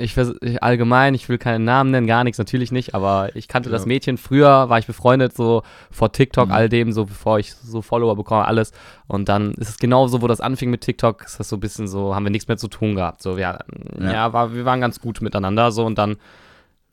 [0.00, 3.68] ich, ich allgemein, ich will keinen Namen nennen, gar nichts, natürlich nicht, aber ich kannte
[3.68, 3.72] ja.
[3.72, 4.18] das Mädchen.
[4.18, 6.54] Früher war ich befreundet, so vor TikTok, mhm.
[6.54, 8.72] all dem, so bevor ich so Follower bekomme, alles.
[9.06, 11.88] Und dann ist es genauso, wo das anfing mit TikTok, ist das so ein bisschen
[11.88, 13.22] so, haben wir nichts mehr zu tun gehabt.
[13.22, 13.58] So, wir,
[14.00, 16.16] ja, ja war, wir waren ganz gut miteinander, so und dann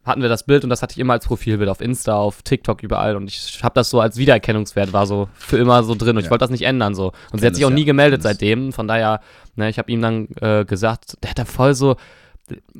[0.07, 2.81] hatten wir das Bild und das hatte ich immer als Profilbild auf Insta, auf TikTok,
[2.81, 3.15] überall.
[3.15, 6.15] Und ich habe das so als Wiedererkennungswert, war so für immer so drin.
[6.15, 6.25] Und ja.
[6.25, 7.11] ich wollte das nicht ändern so.
[7.31, 8.71] Und sie hat sich auch nie gemeldet seitdem.
[8.71, 9.19] Von daher,
[9.55, 11.97] ne, ich habe ihm dann äh, gesagt, der hat da voll so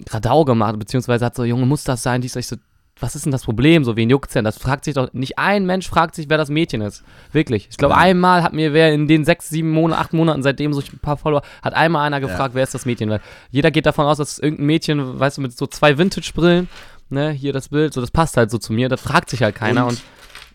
[0.10, 2.22] Radau gemacht, beziehungsweise hat so, Junge, muss das sein?
[2.22, 2.56] Dies, ich so,
[3.00, 3.84] was ist denn das Problem?
[3.84, 4.46] So, wen juckt's denn?
[4.46, 7.04] Das fragt sich doch, nicht ein Mensch fragt sich, wer das Mädchen ist.
[7.32, 7.68] Wirklich.
[7.70, 8.00] Ich glaube, ja.
[8.00, 11.18] einmal hat mir wer in den sechs, sieben Monaten, acht Monaten, seitdem so ein paar
[11.18, 12.56] Follower, hat einmal einer gefragt, ja.
[12.56, 13.10] wer ist das Mädchen?
[13.10, 13.22] Weil
[13.52, 16.70] jeder geht davon aus, dass es irgendein Mädchen, weißt du, mit so zwei Vintage-Brillen
[17.10, 19.56] ne, hier das Bild, so das passt halt so zu mir, das fragt sich halt
[19.56, 20.02] keiner und, und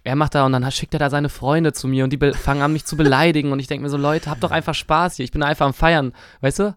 [0.04, 2.62] er macht da und dann schickt er da seine Freunde zu mir und die fangen
[2.62, 5.24] an mich zu beleidigen und ich denke mir so, Leute, habt doch einfach Spaß hier,
[5.24, 6.76] ich bin einfach am Feiern, weißt du?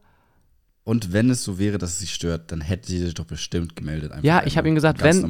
[0.87, 3.75] Und wenn es so wäre, dass es sie stört, dann hätte sie sich doch bestimmt
[3.75, 4.11] gemeldet.
[4.21, 5.27] ja, ich habe ihm gesagt, wenn,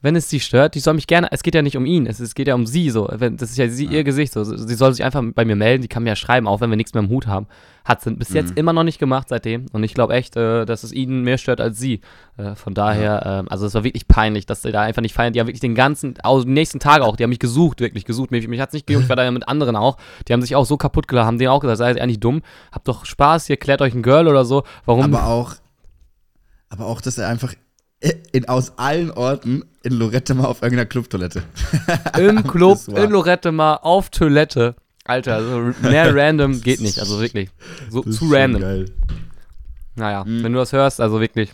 [0.00, 2.18] wenn es sie stört, die soll mich gerne, es geht ja nicht um ihn, es,
[2.18, 3.06] es geht ja um sie so.
[3.12, 3.90] Wenn, das ist ja sie, ja.
[3.90, 4.42] ihr Gesicht so.
[4.42, 6.78] Sie soll sich einfach bei mir melden, die kann mir ja schreiben, auch wenn wir
[6.78, 7.46] nichts mehr im Hut haben.
[7.86, 8.36] Hat sie bis mhm.
[8.36, 9.66] jetzt immer noch nicht gemacht seitdem.
[9.72, 12.00] Und ich glaube echt, äh, dass es ihn mehr stört als sie.
[12.36, 13.40] Äh, von daher, ja.
[13.40, 15.32] äh, also es war wirklich peinlich, dass sie da einfach nicht feiern.
[15.32, 18.04] Die haben wirklich den ganzen, auch die nächsten Tage auch, die haben mich gesucht, wirklich
[18.04, 18.32] gesucht.
[18.32, 19.98] Mich, mich hat es nicht gejuckt, ich war da ja mit anderen auch.
[20.26, 22.42] Die haben sich auch so kaputt gelacht, haben denen auch gesagt, seid ihr eigentlich dumm,
[22.72, 24.64] habt doch Spaß, hier klärt euch ein Girl oder so.
[24.84, 25.14] Warum?
[25.14, 25.54] Aber auch,
[26.68, 27.54] aber auch, dass er einfach
[28.32, 31.44] in, aus allen Orten in Lorette mal auf irgendeiner Clubtoilette.
[32.18, 34.74] Im Club, in Lorette mal auf Toilette.
[35.06, 37.50] Alter, also mehr random geht nicht, also wirklich.
[37.90, 38.62] So, zu random.
[38.62, 38.84] Geil.
[39.94, 40.42] Naja, mhm.
[40.42, 41.50] wenn du das hörst, also wirklich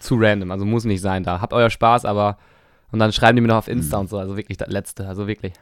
[0.00, 1.40] zu random, also muss nicht sein da.
[1.40, 2.38] Habt euer Spaß, aber.
[2.90, 4.00] Und dann schreiben die mir noch auf Insta mhm.
[4.02, 5.54] und so, also wirklich das Letzte, also wirklich.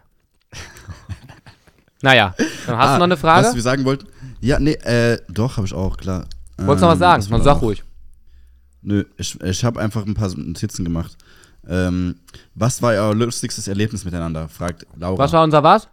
[2.02, 2.34] naja,
[2.66, 3.46] dann hast ah, du noch eine Frage?
[3.46, 4.08] Was wir sagen wollten?
[4.40, 6.26] Ja, nee, äh, doch, habe ich auch, klar.
[6.56, 7.26] Wolltest du noch was ähm, sagen?
[7.30, 7.84] Man sag ruhig.
[8.82, 11.16] Nö, ich, ich habe einfach ein paar Notizen gemacht.
[11.68, 12.16] Ähm,
[12.54, 14.48] was war euer lustigstes Erlebnis miteinander?
[14.48, 15.18] fragt Laura.
[15.18, 15.88] Was war unser was?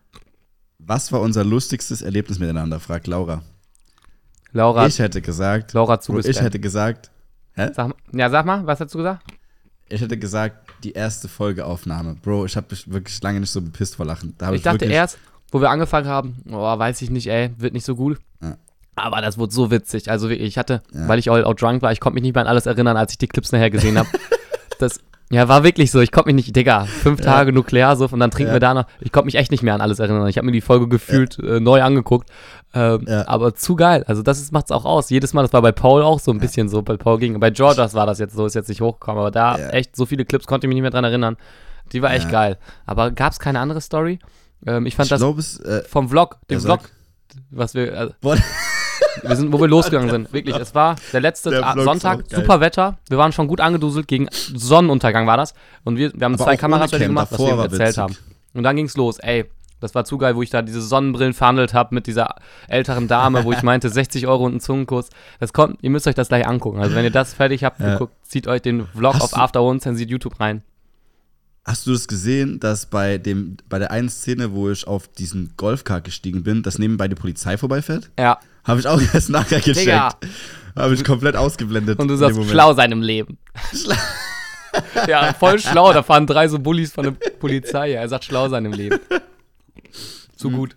[0.88, 2.80] Was war unser lustigstes Erlebnis miteinander?
[2.80, 3.41] fragt Laura.
[4.54, 4.88] Laura.
[4.88, 5.73] Ich hätte gesagt.
[5.73, 7.12] Laura zu Ich hätte gesagt.
[7.56, 7.71] Hä?
[7.73, 9.21] Sag, ja, sag mal, was hast du gesagt?
[9.89, 12.15] Ich hätte gesagt, die erste Folgeaufnahme.
[12.15, 14.34] Bro, ich habe mich wirklich lange nicht so bepisst vor Lachen.
[14.38, 15.17] Da ich, ich dachte erst,
[15.52, 18.17] wo wir angefangen haben, oh, weiß ich nicht, ey, wird nicht so gut.
[18.41, 18.58] Ja.
[18.95, 20.10] Aber das wurde so witzig.
[20.10, 21.06] Also wirklich, ich hatte, ja.
[21.10, 23.12] weil ich auch, auch drunk war, ich konnte mich nicht mehr an alles erinnern, als
[23.12, 24.08] ich die Clips nachher gesehen habe.
[24.80, 26.00] das, ja, war wirklich so.
[26.00, 27.26] Ich konnte mich nicht, Digga, fünf ja.
[27.26, 28.56] Tage Nuklearsuff und dann trinken ja.
[28.56, 28.86] wir da noch.
[29.02, 30.28] Ich konnte mich echt nicht mehr an alles erinnern.
[30.28, 32.30] Ich habe mir die Folge gefühlt äh, neu angeguckt.
[32.74, 34.04] Ähm, aber zu geil.
[34.08, 35.10] Also das macht es auch aus.
[35.10, 36.82] Jedes Mal, das war bei Paul auch so ein bisschen so.
[36.82, 39.20] Bei Paul ging, bei Georgias war das jetzt so, ist jetzt nicht hochgekommen.
[39.20, 41.38] Aber da echt so viele Clips konnte ich mich nicht mehr dran erinnern.
[41.92, 42.58] Die war echt geil.
[42.86, 44.20] Aber gab es keine andere Story?
[44.66, 46.82] Ähm, ich fand ich das glaub, es, äh, vom Vlog, dem Vlog,
[47.52, 47.98] was wir.
[47.98, 48.13] Also,
[49.23, 50.34] wir sind, wo wir losgegangen sind.
[50.34, 52.97] Wirklich, es war der letzte der Sonntag, super Wetter.
[53.10, 55.53] Wir waren schon gut angeduselt, gegen Sonnenuntergang war das.
[55.84, 57.97] Und wir, wir haben Aber zwei Kameras gemacht, was wir erzählt witzig.
[57.97, 58.17] haben.
[58.53, 59.45] Und dann ging's los, ey.
[59.80, 62.36] Das war zu geil, wo ich da diese Sonnenbrillen verhandelt habe mit dieser
[62.67, 65.10] älteren Dame, wo ich meinte 60 Euro und einen Zungenkuss.
[65.39, 66.80] Das kommt, ihr müsst euch das gleich angucken.
[66.80, 67.97] Also wenn ihr das fertig habt, ja.
[67.97, 70.63] guckt, zieht euch den Vlog Hast auf After Uncensored YouTube rein.
[71.63, 75.51] Hast du das gesehen, dass bei, dem, bei der einen Szene, wo ich auf diesen
[75.58, 78.10] Golfkart gestiegen bin, dass nebenbei die Polizei vorbeifährt?
[78.17, 78.39] Ja.
[78.67, 80.17] Habe ich auch erst nachher gecheckt.
[80.75, 81.97] Habe ich komplett ausgeblendet.
[81.99, 83.39] Und du sagst, schlau sein im Leben.
[85.08, 85.91] ja, voll schlau.
[85.93, 87.91] Da fahren drei so Bullies von der Polizei.
[87.91, 88.99] Ja, er sagt, schlau sein im Leben.
[90.36, 90.75] Zu gut.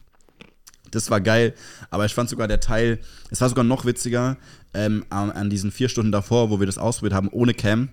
[0.91, 1.55] Das war geil.
[1.91, 3.01] Aber ich fand sogar der Teil,
[3.31, 4.39] es war sogar noch witziger,
[4.73, 7.91] ähm, an, an diesen vier Stunden davor, wo wir das ausprobiert haben, ohne Cam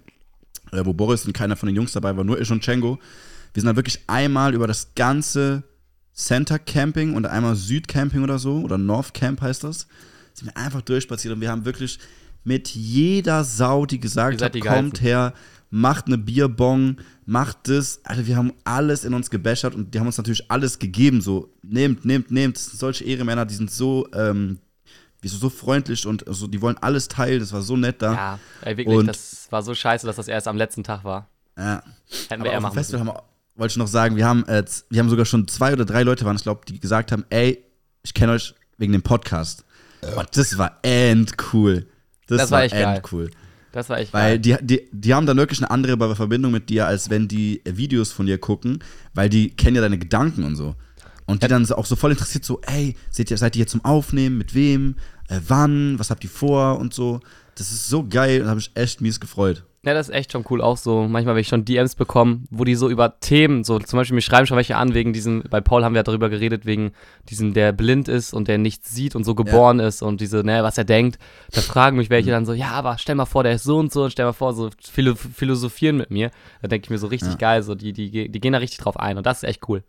[0.72, 3.00] äh, wo Boris und keiner von den Jungs dabei war, nur ich und Cengo.
[3.54, 5.64] Wir sind dann wirklich einmal über das ganze
[6.18, 9.88] Center Camping und einmal Süd Camping oder so, oder North Camp heißt das,
[10.34, 12.00] sind wir einfach durchspaziert und wir haben wirklich
[12.44, 15.34] mit jeder Sau, die gesagt hat, kommt her,
[15.70, 18.00] macht eine Bierbong, macht das.
[18.04, 21.54] Also wir haben alles in uns gebäschert und die haben uns natürlich alles gegeben, so
[21.62, 22.58] nehmt, nehmt, nehmt.
[22.58, 24.60] Solche Ehremänner, die sind so ähm,
[25.22, 28.14] wie so, so freundlich und also, die wollen alles teilen, das war so nett da.
[28.14, 31.28] Ja, ey, wirklich, und, das war so scheiße, dass das erst am letzten Tag war.
[31.58, 31.84] Ja.
[32.30, 33.24] Hätten wir eher machen Festival haben wir,
[33.58, 36.26] wollte ich noch sagen, wir haben, äh, wir haben sogar schon zwei oder drei Leute
[36.26, 37.64] waren, ich glaube, die gesagt haben, ey,
[38.04, 39.66] ich kenne euch wegen dem Podcast.
[40.16, 41.88] Und das war endcool.
[42.28, 43.32] Das, das war, war echt end cool.
[43.72, 44.60] Das war echt Weil geil.
[44.60, 48.12] die, die, die haben dann wirklich eine andere Verbindung mit dir, als wenn die Videos
[48.12, 48.80] von dir gucken,
[49.14, 50.76] weil die kennen ja deine Gedanken und so.
[51.26, 53.84] Und die dann auch so voll interessiert, so, ey, seht ihr, seid ihr hier zum
[53.84, 54.38] Aufnehmen?
[54.38, 54.96] Mit wem?
[55.28, 56.00] Äh, wann?
[56.00, 56.80] Was habt ihr vor?
[56.80, 57.20] Und so.
[57.56, 59.64] Das ist so geil, da habe ich echt mies gefreut.
[59.88, 60.62] Ja, das ist echt schon cool.
[60.62, 63.96] Auch so, manchmal, wenn ich schon DMs bekomme, wo die so über Themen, so zum
[63.96, 66.66] Beispiel, mir schreiben schon welche an, wegen diesem, bei Paul haben wir ja darüber geredet,
[66.66, 66.92] wegen
[67.30, 70.62] diesem, der blind ist und der nichts sieht und so geboren ist und diese, ne,
[70.62, 71.20] was er denkt.
[71.54, 73.94] Da fragen mich welche dann so, ja, aber stell mal vor, der ist so und
[73.94, 76.32] so und stell mal vor, so philo philosophieren mit mir.
[76.62, 77.38] Da denke ich mir so richtig Ja.
[77.38, 79.84] geil, so, die, die, die gehen da richtig drauf ein und das ist echt cool.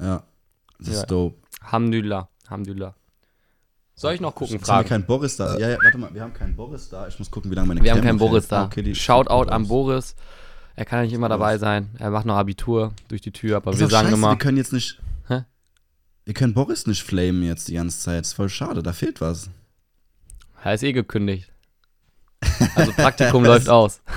[0.00, 0.22] Ja.
[0.78, 1.00] Das Ja.
[1.02, 1.36] ist dope.
[1.62, 2.94] Hamdulillah, Hamdulillah.
[3.96, 5.56] Soll ich noch gucken, Jetzt haben wir keinen Boris da.
[5.56, 7.06] Ja, ja, warte mal, wir haben keinen Boris da.
[7.06, 8.62] Ich muss gucken, wie lange meine Wir haben Cam keinen noch Boris da.
[8.62, 9.68] Ah, Okay, Shoutout an.
[9.68, 10.16] Boris.
[10.74, 11.90] Er kann ja nicht immer dabei sein.
[12.00, 14.30] Er macht noch Abitur durch die Tür, aber Ist wir sagen scheiße, immer.
[14.32, 15.00] Wir können jetzt nicht.
[15.28, 15.42] Hä?
[16.24, 18.22] Wir können Boris nicht flamen jetzt die ganze Zeit.
[18.22, 19.48] ist voll schade, da fehlt was.
[20.64, 21.52] Er ist eh gekündigt.
[22.74, 24.00] Also Praktikum läuft aus.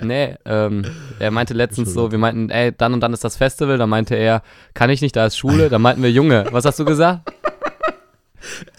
[0.00, 0.84] Nee, ähm,
[1.18, 4.14] er meinte letztens so, wir meinten, ey, dann und dann ist das Festival, da meinte
[4.14, 4.40] er,
[4.72, 7.32] kann ich nicht, da ist Schule, da meinten wir, Junge, was hast du gesagt?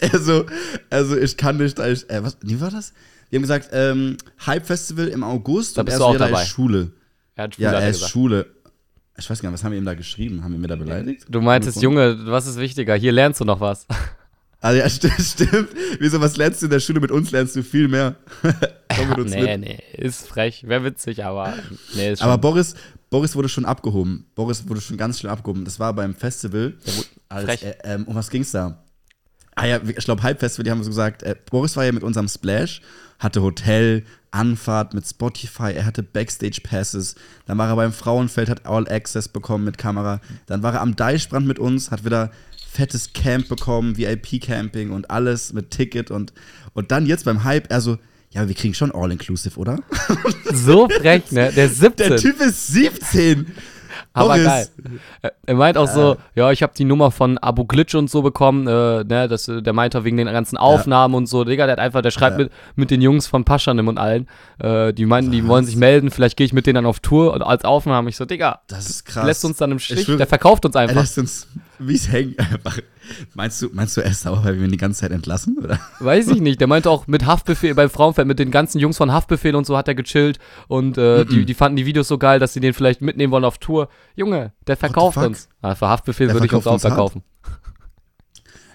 [0.00, 0.46] Also,
[0.90, 2.92] also ich kann nicht, ich, äh, was, wie war das?
[3.30, 6.44] Wir haben gesagt, ähm, Hype Festival im August Da und bist er du auch dabei.
[6.44, 6.92] Schule.
[7.34, 8.12] Er hat Schule, Ja, er ist gesagt.
[8.12, 8.46] Schule.
[9.16, 10.42] Ich weiß gar nicht, was haben wir ihm da geschrieben?
[10.42, 11.24] Haben wir mir da beleidigt?
[11.28, 12.94] Du meintest, Junge, was ist wichtiger?
[12.96, 13.86] Hier lernst du noch was.
[14.60, 15.68] Ah ja, stimmt, stimmt.
[16.00, 17.00] Wieso, was lernst du in der Schule?
[17.00, 18.16] Mit uns lernst du viel mehr.
[18.96, 19.60] Komm mit uns nee, mit.
[19.60, 21.54] nee, ist frech, wäre witzig, aber
[21.94, 22.28] nee, ist schon.
[22.28, 22.74] Aber Boris,
[23.10, 24.26] Boris wurde schon abgehoben.
[24.34, 25.64] Boris wurde schon ganz schön abgehoben.
[25.64, 26.74] Das war beim Festival.
[27.28, 27.62] Als, frech.
[27.62, 28.83] äh, ähm, um was ging's da?
[29.54, 32.28] Ah ja, ich glaube, Hype-Festival, die haben so gesagt, äh, Boris war ja mit unserem
[32.28, 32.80] Splash,
[33.18, 37.14] hatte Hotel, Anfahrt mit Spotify, er hatte Backstage-Passes,
[37.46, 40.96] dann war er beim Frauenfeld, hat All Access bekommen mit Kamera, dann war er am
[40.96, 42.32] Deichbrand mit uns, hat wieder
[42.68, 46.32] fettes Camp bekommen, VIP-Camping und alles mit Ticket und,
[46.72, 47.98] und dann jetzt beim Hype, er so,
[48.30, 49.78] ja, wir kriegen schon All-Inclusive, oder?
[50.52, 51.52] so frech, ne?
[51.52, 52.08] Der ist 17.
[52.08, 53.46] Der Typ ist 17!
[54.12, 54.44] Aber Boris.
[54.44, 54.68] geil.
[55.22, 58.22] Er- Er meint auch so, ja, ich habe die Nummer von Abu Glitch und so
[58.22, 61.72] bekommen, äh, ne, das, äh, der meint wegen den ganzen Aufnahmen und so, Digga, der
[61.74, 62.44] hat einfach, der schreibt Ja.
[62.44, 64.26] mit, mit den Jungs von Paschanim und allen,
[64.58, 67.32] äh, die meinten, die wollen sich melden, vielleicht gehe ich mit denen dann auf Tour
[67.34, 69.24] und als Aufnahme, ich so, Digga, Das ist krass.
[69.26, 70.96] lässt uns dann im Stich, schwöre- der verkauft uns Er einfach.
[71.02, 71.46] lässt uns
[71.78, 72.78] mies hängen einfach.
[73.34, 75.58] Meinst du, meinst du, er ist sauer, weil wir ihn die ganze Zeit entlassen?
[75.58, 75.78] Oder?
[76.00, 79.12] Weiß ich nicht, der meinte auch mit Haftbefehl, beim Frauenfeld, mit den ganzen Jungs von
[79.12, 82.38] Haftbefehl und so hat er gechillt und äh, die, die fanden die Videos so geil,
[82.38, 83.88] dass sie den vielleicht mitnehmen wollen auf Tour.
[84.16, 85.48] Junge, der verkauft uns.
[85.62, 87.22] Ja, für Haftbefehl Der würde ich uns auch verkaufen.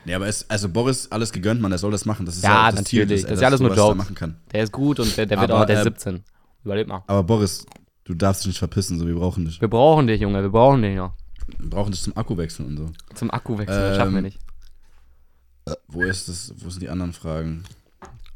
[0.06, 2.26] Nee, aber es, also Boris, alles gegönnt, man, der soll das machen.
[2.26, 3.22] Das ist Ja, ja, das Ziel, natürlich.
[3.22, 4.38] dass Das ist ja alles nur machen kann.
[4.52, 6.24] Der ist gut und der, der wird Aber, auch, der ist ähm, 17.
[6.64, 7.04] Überleg mal.
[7.08, 7.66] Aber Boris,
[8.06, 9.62] du darfst dich nicht verpissen, so wir brauchen dich.
[9.62, 11.14] Wir brauchen dich, Junge, wir brauchen dich noch.
[11.58, 12.92] Brauchen dich zum Akku wechseln und so.
[13.16, 14.40] Zum Akkuwechsel, das schaffen wir Ähm, nicht.
[15.88, 17.64] Wo ist das, wo sind die anderen Fragen?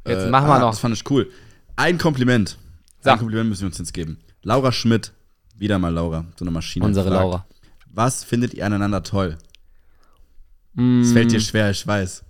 [0.07, 0.71] Jetzt machen wir ah, noch.
[0.71, 1.29] Das fand ich cool.
[1.75, 2.57] Ein Kompliment.
[2.99, 3.13] Sag.
[3.13, 4.19] Ein Kompliment müssen wir uns jetzt geben.
[4.43, 5.13] Laura Schmidt,
[5.57, 6.85] wieder mal Laura, so eine Maschine.
[6.85, 7.45] Unsere fragt, Laura.
[7.87, 9.37] Was findet ihr aneinander toll?
[10.73, 12.23] Mm, Es fällt dir schwer, ich weiß.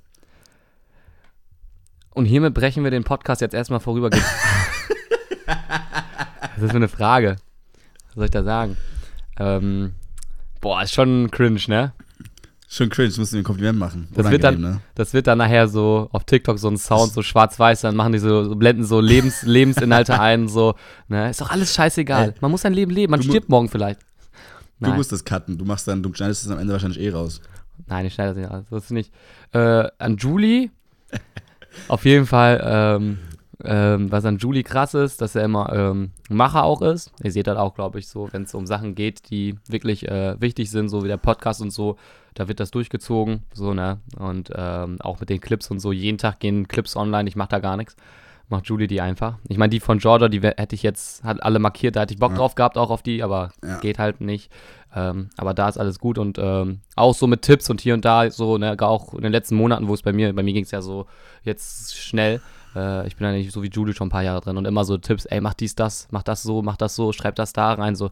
[2.11, 4.25] Und hiermit brechen wir den Podcast jetzt erstmal vorübergehend.
[5.47, 7.37] das ist für eine Frage.
[8.07, 8.77] Was soll ich da sagen?
[9.39, 9.95] Ähm,
[10.63, 11.93] boah, ist schon cringe, ne?
[12.69, 14.07] Schon cringe, musst du mir ein Kompliment machen.
[14.15, 14.79] Das wird, dann, ne?
[14.95, 18.19] das wird dann nachher so auf TikTok so ein Sound, so schwarz-weiß, dann machen die
[18.19, 20.73] so, so blenden so Lebens, Lebensinhalte ein, so,
[21.09, 21.29] ne?
[21.29, 22.29] Ist doch alles scheißegal.
[22.29, 24.01] Ey, Man muss sein Leben leben, man du stirbt morgen vielleicht.
[24.79, 24.95] Du Nein.
[24.95, 25.57] musst das cutten.
[25.57, 27.41] Du machst dann, du schneidest es am Ende wahrscheinlich eh raus.
[27.87, 28.63] Nein, ich schneide das nicht aus.
[28.71, 29.11] Das ist nicht.
[29.51, 30.71] Äh, an Julie,
[31.89, 33.19] auf jeden Fall, ähm,
[33.63, 37.11] ähm, was an Julie krass ist, dass er immer ähm, Macher auch ist.
[37.23, 40.39] Ihr seht das auch, glaube ich, so, wenn es um Sachen geht, die wirklich äh,
[40.41, 41.97] wichtig sind, so wie der Podcast und so,
[42.33, 43.99] da wird das durchgezogen, so, ne?
[44.17, 47.49] Und ähm, auch mit den Clips und so, jeden Tag gehen Clips online, ich mache
[47.49, 47.95] da gar nichts.
[48.49, 49.37] Macht Julie die einfach.
[49.47, 52.19] Ich meine, die von Georgia, die hätte ich jetzt, hat alle markiert, da hätte ich
[52.19, 52.37] Bock Ja.
[52.37, 53.79] drauf gehabt, auch auf die, aber Ja.
[53.79, 54.51] geht halt nicht.
[54.95, 58.03] Ähm, aber da ist alles gut und ähm, auch so mit Tipps und hier und
[58.03, 60.65] da so, ne, auch in den letzten Monaten, wo es bei mir, bei mir ging
[60.65, 61.05] es ja so
[61.43, 62.41] jetzt schnell.
[62.75, 64.85] Äh, ich bin ja nicht so wie Julie schon ein paar Jahre drin und immer
[64.85, 67.73] so Tipps, ey, mach dies, das, mach das so, mach das so, schreib das da
[67.73, 68.11] rein, so,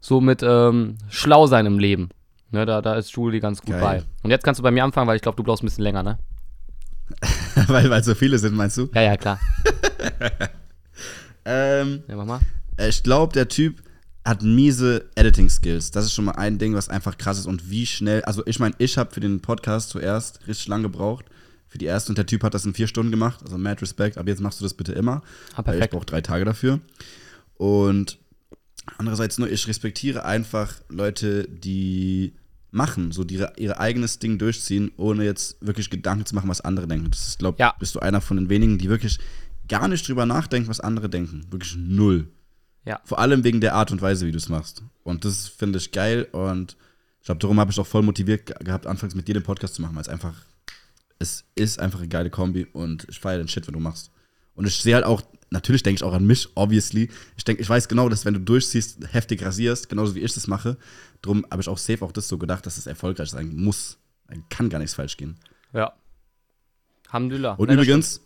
[0.00, 2.10] so mit ähm, schlau sein im Leben.
[2.50, 3.80] Ne, da, da ist Julie ganz gut Geil.
[3.80, 4.02] bei.
[4.22, 6.02] Und jetzt kannst du bei mir anfangen, weil ich glaube, du brauchst ein bisschen länger,
[6.02, 6.18] ne?
[7.68, 8.88] weil, weil so viele sind, meinst du?
[8.94, 9.38] Ja, ja, klar.
[11.44, 12.40] Ähm, Ja, mach mal.
[12.76, 13.82] äh, ich glaube, der Typ
[14.24, 15.90] hat miese Editing-Skills.
[15.90, 17.46] Das ist schon mal ein Ding, was einfach krass ist.
[17.46, 21.24] Und wie schnell, also ich meine, ich habe für den Podcast zuerst richtig lang gebraucht.
[21.72, 23.40] Für die erste und der Typ hat das in vier Stunden gemacht.
[23.42, 24.18] Also mad Respect.
[24.18, 25.22] Aber jetzt machst du das bitte immer.
[25.54, 25.92] Ah, Weil ich perfekt.
[25.94, 26.80] brauche drei Tage dafür.
[27.56, 28.18] Und
[28.98, 32.34] andererseits nur, ich respektiere einfach Leute, die
[32.70, 36.60] machen, so die ihre, ihr eigenes Ding durchziehen, ohne jetzt wirklich Gedanken zu machen, was
[36.60, 37.10] andere denken.
[37.10, 37.74] Das ist, glaube Ja.
[37.78, 39.18] bist du einer von den wenigen, die wirklich
[39.68, 41.46] gar nicht drüber nachdenken, was andere denken.
[41.50, 42.28] Wirklich null.
[42.84, 43.00] Ja.
[43.04, 44.82] Vor allem wegen der Art und Weise, wie du es machst.
[45.04, 46.76] Und das finde ich geil und
[47.20, 49.74] ich glaube, darum habe ich auch voll motiviert ge- gehabt, anfangs mit dir den Podcast
[49.76, 50.34] zu machen, weil es einfach,
[51.22, 54.10] es ist einfach eine geile Kombi und ich feiere den Shit, wenn du machst.
[54.54, 57.08] Und ich sehe halt auch, natürlich denke ich auch an mich, obviously.
[57.36, 60.46] Ich denke, ich weiß genau, dass wenn du durchziehst, heftig rasierst, genauso wie ich das
[60.46, 60.76] mache.
[61.22, 63.98] Drum habe ich auch safe auch das so gedacht, dass es erfolgreich sein muss.
[64.50, 65.36] Kann gar nichts falsch gehen.
[65.72, 65.92] Ja.
[67.06, 67.54] Alhamdulillah.
[67.54, 68.20] Und das übrigens,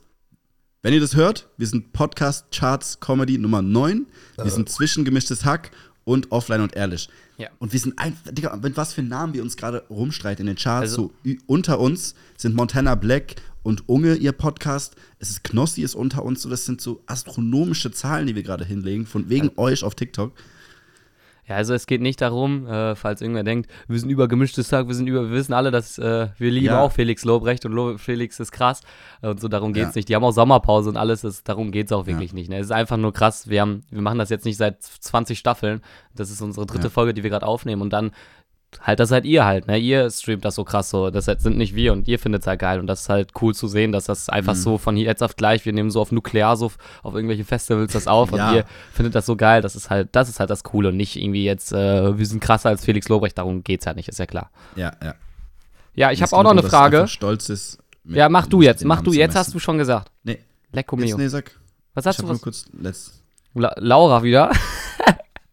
[0.82, 4.06] wenn ihr das hört, wir sind Podcast Charts Comedy Nummer 9.
[4.36, 5.70] Wir sind zwischen gemischtes Hack
[6.06, 7.08] und offline und ehrlich.
[7.36, 7.48] Ja.
[7.58, 10.56] Und wir sind einfach, Digga, mit was für Namen wir uns gerade rumstreiten in den
[10.56, 10.92] Charts.
[10.92, 14.94] Also- so unter uns sind Montana Black und Unge ihr Podcast.
[15.18, 16.42] Es ist Knossi ist unter uns.
[16.42, 20.32] So, das sind so astronomische Zahlen, die wir gerade hinlegen, von wegen euch auf TikTok.
[21.48, 24.88] Ja, also es geht nicht darum, äh, falls irgendwer denkt, wir sind über gemischtes Tag,
[24.88, 26.80] wir sind über, wir wissen alle, dass äh, wir lieben Ja.
[26.82, 28.80] auch Felix Lobrecht und Lo Felix ist krass
[29.22, 29.98] äh, und so darum geht's Ja.
[29.98, 30.08] nicht.
[30.08, 32.34] Die haben auch Sommerpause und alles, das, darum geht's auch wirklich Ja.
[32.34, 32.50] nicht.
[32.50, 32.58] Ne?
[32.58, 33.48] Es ist einfach nur krass.
[33.48, 35.82] Wir haben, wir machen das jetzt nicht seit 20 Staffeln.
[36.14, 36.90] Das ist unsere dritte.
[36.90, 38.10] Folge, die wir gerade aufnehmen und dann
[38.80, 39.78] halt, das seid ihr halt, ne?
[39.78, 41.10] Ihr streamt das so krass so.
[41.10, 42.78] Das sind nicht wir und ihr findet es halt geil.
[42.80, 44.58] Und das ist halt cool zu sehen, dass das einfach Mhm.
[44.58, 48.06] so von jetzt auf gleich, wir nehmen so auf Nuklear, so auf irgendwelche Festivals das
[48.06, 48.48] auf Ja.
[48.50, 49.62] und ihr findet das so geil.
[49.62, 52.40] Das ist halt, das ist halt das Coole und nicht irgendwie jetzt, äh, wir sind
[52.40, 54.50] krasser als Felix Lobrecht, darum geht's halt nicht, ist ja klar.
[54.76, 55.14] Ja, ja.
[55.94, 57.08] Ja, ich habe auch noch eine Frage.
[57.08, 57.78] Stolz ist.
[58.04, 60.10] mit- Ja, mach du jetzt, mach du, jetzt hast du schon gesagt.
[60.24, 60.38] Nee,
[60.72, 61.16] Lecco jetzt, mio.
[61.18, 61.50] nee, sag.
[61.94, 62.42] Was Ich hast hab du nur was?
[62.42, 63.22] kurz letzt.
[63.54, 64.50] La Laura wieder?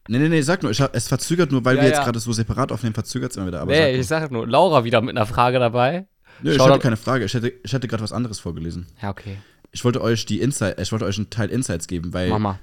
[0.10, 0.72] Nee, nee, nee, sag nur.
[0.72, 2.04] Ich es verzögert nur, weil Ja, wir jetzt ja.
[2.04, 3.62] gerade so separat aufnehmen, verzögert es immer wieder.
[3.62, 6.08] Aber Nee, sag ich sag nur, Laura wieder mit einer Frage dabei.
[6.42, 7.24] Nö, ich Schau hatte keine Frage.
[7.26, 8.88] Ich hätte, ich hätte gerade was anderes vorgelesen.
[9.02, 9.38] Ja, okay.
[9.72, 12.60] Ich wollte euch die Insight, ich wollte euch einen Teil Insights geben, weil Mach mal.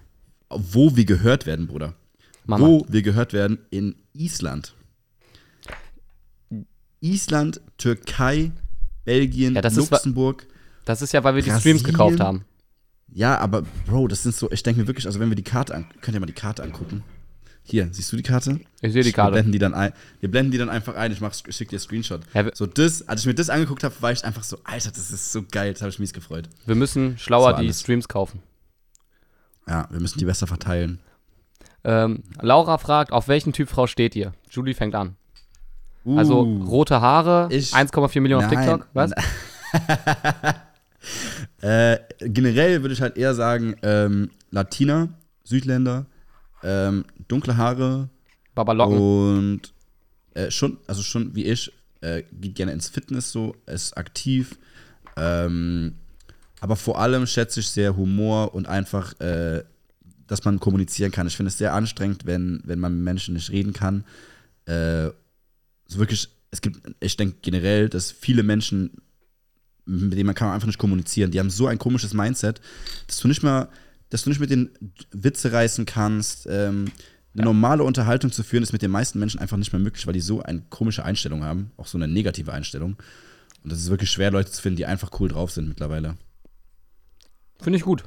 [0.50, 1.94] wo wir gehört werden, Bruder.
[2.44, 2.66] Mach mal.
[2.68, 4.74] wo wir gehört werden in Island.
[7.00, 8.52] Island, Türkei,
[9.04, 10.46] Belgien, Ja, das ist Luxemburg.
[10.84, 11.78] Das ist ja, weil wir die Brasilien.
[11.78, 12.44] Streams gekauft haben.
[13.12, 15.74] Ja, aber Bro, das sind so, ich denke mir wirklich, also wenn wir die Karte
[15.74, 17.02] an, könnt ihr mal die Karte angucken.
[17.70, 18.58] Hier, siehst du die Karte?
[18.80, 19.32] Ich sehe die Wir Karte.
[19.32, 19.92] blenden die dann ein.
[20.20, 21.12] Wir blenden die dann einfach ein.
[21.12, 22.20] Ich, mach, ich schick dir Screenshot.
[22.34, 24.90] Ja, wir- so das, als ich mir das angeguckt habe, war ich einfach so, Alter,
[24.90, 25.72] das ist so geil.
[25.72, 26.48] Das habe ich mies gefreut.
[26.66, 27.80] Wir müssen schlauer die alles.
[27.80, 28.42] Streams kaufen.
[29.68, 30.98] Ja, wir müssen die besser verteilen.
[31.84, 34.32] Ähm, Laura fragt, auf welchen Typ Frau steht ihr?
[34.50, 35.16] Julie fängt an.
[36.04, 38.66] Also Uh, rote Haare, Ich- 1,4 Millionen auf Nein.
[38.66, 38.88] TikTok.
[38.94, 39.12] Was?
[41.62, 45.08] Äh, generell würde ich halt eher sagen, ähm, Latina,
[45.44, 46.04] Südländer,
[46.62, 48.08] ähm, dunkle Haare
[48.54, 48.98] Babalocken.
[48.98, 49.72] und
[50.34, 54.58] äh, schon, also schon wie ich, äh, geht gerne ins Fitness so, ist aktiv.
[55.16, 55.94] Ähm,
[56.60, 59.64] aber vor allem schätze ich sehr Humor und einfach, äh,
[60.26, 61.26] dass man kommunizieren kann.
[61.26, 64.04] Ich finde es sehr anstrengend, wenn, wenn man mit Menschen nicht reden kann.
[64.66, 65.10] Äh,
[65.86, 69.02] so wirklich, es gibt, ich denke generell, dass viele Menschen,
[69.86, 72.60] mit denen man kann man einfach nicht kommunizieren, die haben so ein komisches Mindset,
[73.06, 73.68] dass du nicht mal,
[74.10, 74.70] dass du nicht mit denen
[75.12, 76.46] Witze reißen kannst.
[76.50, 76.86] Ähm,
[77.32, 77.44] eine Ja.
[77.44, 80.20] normale Unterhaltung zu führen, ist mit den meisten Menschen einfach nicht mehr möglich, weil die
[80.20, 82.96] so eine komische Einstellung haben, auch so eine negative Einstellung.
[83.62, 86.16] Und das ist wirklich schwer, Leute zu finden, die einfach cool drauf sind mittlerweile.
[87.60, 88.02] Finde ich gut.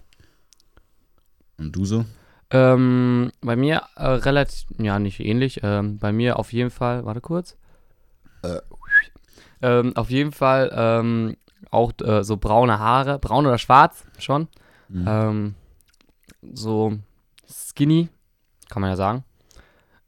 [1.57, 2.05] Und du so?
[2.49, 5.61] Ähm, bei mir äh, relativ, ja, nicht ähnlich.
[5.63, 7.55] Ähm, bei mir auf jeden Fall, warte kurz.
[9.61, 11.37] Ähm, auf jeden Fall ähm,
[11.71, 14.49] auch äh, so braune Haare, braun oder schwarz schon.
[14.89, 15.55] Mhm.
[16.53, 16.93] So
[17.49, 18.09] skinny,
[18.69, 19.23] kann man ja sagen.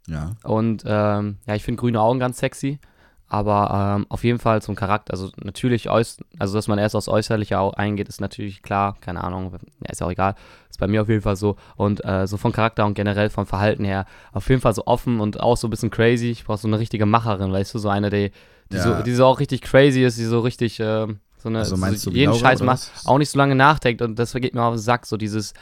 [0.08, 0.32] Ja.
[0.44, 2.80] Und ähm, ja, ich finde grüne Augen ganz sexy.
[3.28, 5.12] Aber ähm, auf jeden Fall zum Charakter.
[5.14, 8.98] Also natürlich, also dass man erst aufs Äußerliche au- eingeht, ist natürlich klar.
[9.02, 10.36] Keine Ahnung, ja, ist ja auch egal.
[10.70, 11.56] Ist bei mir auf jeden Fall so.
[11.76, 15.20] Und äh, so von Charakter und generell vom Verhalten her auf jeden Fall so offen
[15.20, 16.30] und auch so ein bisschen crazy.
[16.30, 18.32] Ich brauche so eine richtige Macherin, weißt du, so eine, die,
[18.72, 18.84] die, Ja.
[18.98, 22.12] so, die so auch richtig crazy ist, die so richtig ähm, so eine Also so
[22.12, 24.80] jeden Laura, Scheiß macht, auch nicht so lange nachdenkt und das geht mir auf den
[24.80, 25.56] Sack, so dieses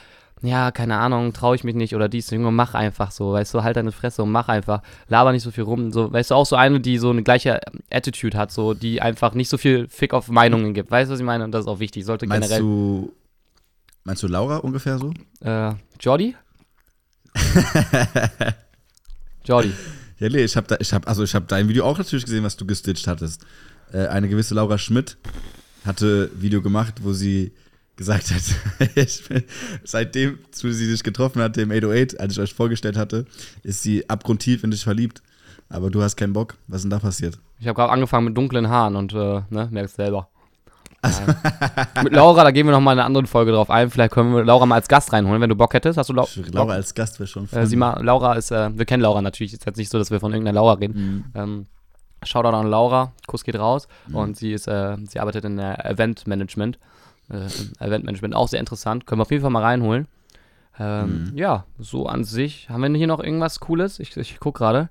[0.44, 3.64] ja, keine Ahnung, traue ich mich nicht oder dies, Junge, mach einfach so, weißt du,
[3.64, 6.46] halt deine Fresse und mach einfach, laber nicht so viel rum, so, weißt du, auch
[6.46, 10.14] so eine, die so eine gleiche Attitude hat, so, die einfach nicht so viel Fick
[10.14, 11.46] auf Meinungen gibt, weißt du, was ich meine?
[11.46, 13.14] Und das ist auch wichtig, sollte Meinst generell, du,
[14.04, 15.14] meinst du Laura ungefähr so?
[15.40, 16.36] äh, Jordi?
[19.46, 19.74] Jordi,
[20.20, 22.44] Ja, nee, ich habe da, ich habe, also ich habe dein Video auch natürlich gesehen,
[22.44, 23.46] was du gestitcht hattest.
[23.94, 25.18] Äh, eine gewisse Laura Schmidt
[25.86, 27.54] hatte ein Video gemacht, wo sie
[27.96, 29.24] gesagt hat, ich
[29.84, 33.26] seitdem sie sich getroffen hat, dem 808, als ich euch vorgestellt hatte,
[33.64, 35.22] ist sie abgrundtief in dich verliebt.
[35.70, 36.56] Aber du hast keinen Bock.
[36.68, 37.40] Was ist denn da passiert?
[37.64, 40.28] ich habe gerade angefangen mit dunklen Haaren und, äh, ne, merkst selber.
[41.02, 41.36] Nein.
[42.04, 43.90] mit Laura, da gehen wir noch mal in einer anderen Folge drauf ein.
[43.90, 45.98] Vielleicht können wir Laura mal als Gast reinholen, wenn du Bock hättest.
[45.98, 48.86] Hast du Lau Laura als Gast wäre schon Äh, sie ma Laura ist, äh, wir
[48.86, 50.94] kennen Laura natürlich, ist jetzt nicht so, dass wir von irgendeiner Laura reden.
[50.94, 51.24] Mhm.
[51.36, 51.66] Ähm,
[52.24, 53.88] Shoutout an Laura, Kuss geht raus.
[54.12, 56.80] Und sie ist, äh, sie arbeitet in der Event Management.
[57.34, 59.06] Äh, Event Management auch sehr interessant.
[59.08, 60.08] Können wir auf jeden Fall mal reinholen.
[60.80, 61.38] Ähm, Mhm.
[61.38, 62.70] Ja, so an sich.
[62.70, 64.00] Haben wir hier noch irgendwas Cooles?
[64.00, 64.90] Ich, ich guck gerade.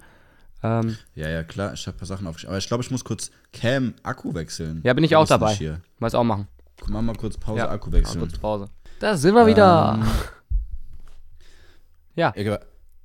[0.62, 2.52] Ähm, Ja, ja, klar, ich habe ein paar Sachen aufgeschrieben.
[2.52, 4.80] Aber ich glaube, ich muss kurz Cam Akku wechseln.
[4.84, 5.54] Ja, bin ich auch dabei.
[5.54, 5.80] Hier.
[5.98, 6.46] Mal auch machen.
[6.88, 8.20] Mach mal kurz Pause, Ja, Akku wechseln.
[8.20, 8.68] kurz Pause.
[9.00, 9.98] Da sind wir wieder.
[10.00, 10.08] Ähm,
[12.14, 12.32] Ja.
[12.36, 12.58] ja,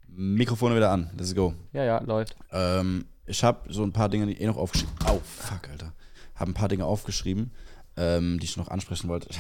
[0.10, 1.10] Mikrofone wieder an.
[1.18, 1.54] Let's go.
[1.74, 2.36] Ja, ja, läuft.
[2.52, 4.94] Ähm, ich habe so ein paar Dinge eh noch aufgeschrieben.
[5.06, 5.94] Au, fuck, Alter.
[6.36, 7.52] Habe ein paar Dinge aufgeschrieben,
[7.98, 9.30] ähm, die ich noch ansprechen wollte.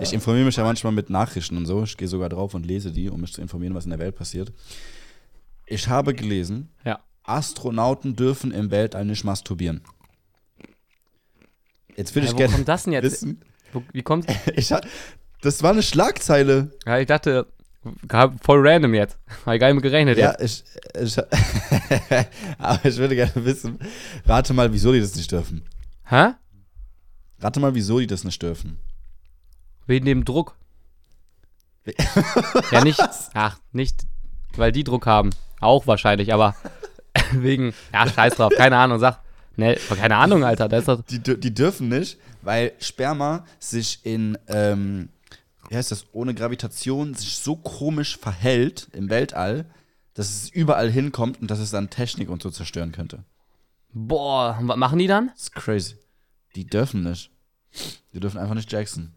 [0.00, 1.82] Ich, informiere mich ja manchmal mit Nachrichten und so.
[1.82, 4.14] Ich gehe sogar drauf und lese die, um mich zu informieren, was in der Welt
[4.14, 4.52] passiert.
[5.66, 7.00] Ich habe gelesen, Ja.
[7.24, 9.80] Astronauten dürfen im Weltall nicht masturbieren.
[11.96, 13.04] Jetzt will Ja, ich gerne kommt das denn jetzt?
[13.04, 13.40] wissen.
[13.92, 14.32] Wie kommt's?
[14.54, 14.80] Ich, ha-
[15.42, 16.70] das war eine Schlagzeile.
[16.86, 17.46] Ja, ich dachte,
[18.42, 19.18] voll random jetzt.
[19.44, 20.64] Hab ich gar nicht mit gerechnet Ja, jetzt.
[20.94, 21.18] ich, ich
[22.58, 23.78] aber ich würde gerne wissen,
[24.24, 25.62] rate mal, wieso die das nicht dürfen.
[26.04, 26.30] Hä?
[27.40, 28.78] Rate mal, wieso die das nicht dürfen.
[29.86, 30.56] Wegen dem Druck.
[32.70, 33.00] ja, nicht.
[33.34, 34.02] Ach, nicht,
[34.56, 35.30] weil die Druck haben.
[35.60, 36.54] Auch wahrscheinlich, aber
[37.32, 37.72] wegen.
[37.92, 38.52] Ja, scheiß drauf.
[38.56, 39.20] Keine Ahnung, sag.
[39.56, 40.68] Ne, keine Ahnung, Alter.
[40.68, 41.04] Da ist das.
[41.06, 45.08] Die, die dürfen nicht, weil Sperma sich in, ähm,
[45.68, 49.66] wie heißt das, ohne Gravitation sich so komisch verhält im Weltall,
[50.14, 53.24] dass es überall hinkommt und dass es dann Technik und so zerstören könnte.
[53.92, 55.28] Boah, was machen die dann?
[55.28, 55.96] Das ist crazy.
[56.58, 57.30] Die dürfen nicht.
[58.12, 59.12] Die dürfen einfach nicht Jackson.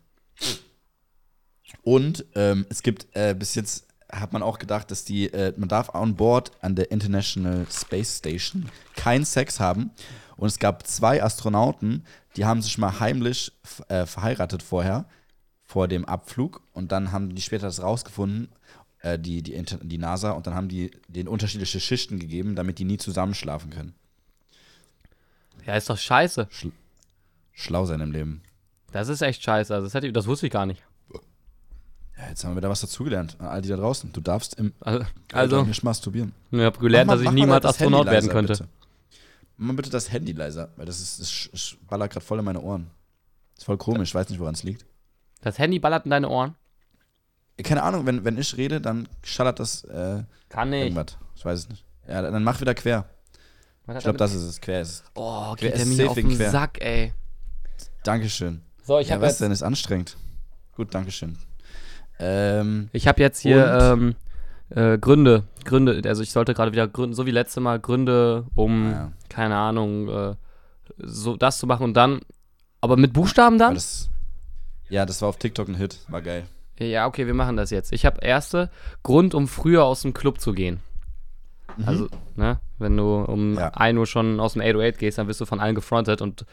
[1.82, 5.67] Und ähm, es gibt äh, bis jetzt hat man auch gedacht, dass die äh, man
[5.67, 9.89] darf on board an der International Space Station keinen Sex haben.
[10.38, 13.51] Und es gab zwei Astronauten, die haben sich mal heimlich
[13.88, 15.06] äh, verheiratet vorher
[15.63, 18.49] vor dem Abflug und dann haben die später das rausgefunden,
[18.99, 22.86] äh, die, die, die NASA, und dann haben die den unterschiedliche Schichten gegeben, damit die
[22.86, 23.95] nie zusammenschlafen können.
[25.65, 26.47] Ja, ist doch scheiße.
[27.54, 28.42] Schlau sein im Leben.
[28.92, 29.74] Das ist echt scheiße.
[29.74, 30.84] Also das, hätte, ich- das wusste ich gar nicht.
[32.18, 33.36] Ja, jetzt haben wir wieder was dazugelernt.
[33.40, 34.12] All die da draußen.
[34.14, 36.34] Du darfst im Also, also, nicht masturbieren.
[36.52, 38.54] ich habe gelernt, mal- dass ich niemals das Astronaut werden leiser, könnte.
[38.54, 38.68] Bitte.
[39.58, 41.20] Mach mal bitte das Handy leiser, weil das ist,
[41.54, 42.92] das ballert gerade voll in meine Ohren.
[43.58, 44.86] ist voll komisch, ich weiß nicht, woran es liegt.
[45.42, 46.56] Das Handy ballert in deine Ohren?
[47.64, 50.84] Keine Ahnung, wenn, wenn ich rede, dann schallert das äh, Kann nicht.
[50.84, 51.18] irgendwas.
[51.36, 51.86] Ich weiß es nicht.
[52.08, 53.06] Ja, dann mach wieder quer.
[53.88, 54.62] Ich glaube, das ist es.
[54.62, 55.04] Quer ist es.
[55.16, 56.50] Oh, Quer geht ist der mir auf den quer.
[56.52, 57.14] Sack, ey.
[58.04, 58.62] Dankeschön.
[58.84, 59.52] So, ich ja, habe was jetzt, denn?
[59.52, 60.18] Ist anstrengend.
[60.76, 61.38] Gut, Dankeschön.
[62.20, 64.16] Ähm, ich hab jetzt hier ähm,
[64.70, 65.44] äh, Gründe.
[65.66, 66.02] Gründe.
[66.06, 69.12] Also ich sollte gerade wieder Gründe, so wie letztes Mal, Gründe, um, Ah, ja.
[69.30, 70.36] keine Ahnung, äh,
[70.98, 72.22] so das zu machen und dann.
[72.80, 73.76] Aber mit Buchstaben dann?
[73.76, 74.10] das,
[74.90, 76.00] ja, das war auf TikTok ein Hit.
[76.08, 76.46] War geil.
[76.80, 77.94] Ja, okay, wir machen das jetzt.
[77.94, 78.72] Ich habe erste
[79.04, 80.80] Grund, um früher aus dem Club zu gehen.
[81.86, 83.58] Also, ne, wenn du um Mhm.
[83.58, 83.70] Ja.
[83.70, 86.46] 1 Uhr schon aus dem 808 gehst, dann wirst du von allen gefrontet und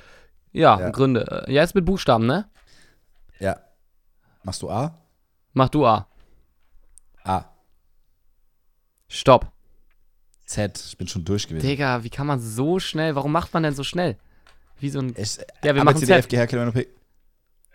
[0.53, 0.91] ja, Ja.
[0.91, 1.45] Gründe.
[1.49, 2.49] Ja, ist mit Buchstaben, ne?
[3.39, 3.59] Ja.
[4.43, 4.95] Machst du A?
[5.53, 6.07] Mach du A.
[7.25, 7.45] A.
[9.09, 9.51] Stopp.
[10.47, 10.79] Z.
[10.87, 11.67] Ich bin schon durch gewesen.
[11.67, 14.17] Digga, wie kann man so schnell, warum macht man denn so schnell?
[14.81, 15.15] Wie so ein.
[15.17, 16.11] Ich, Ja, wir machen Z.
[16.11, 16.89] F, G, H, K, L, M, N, O, P.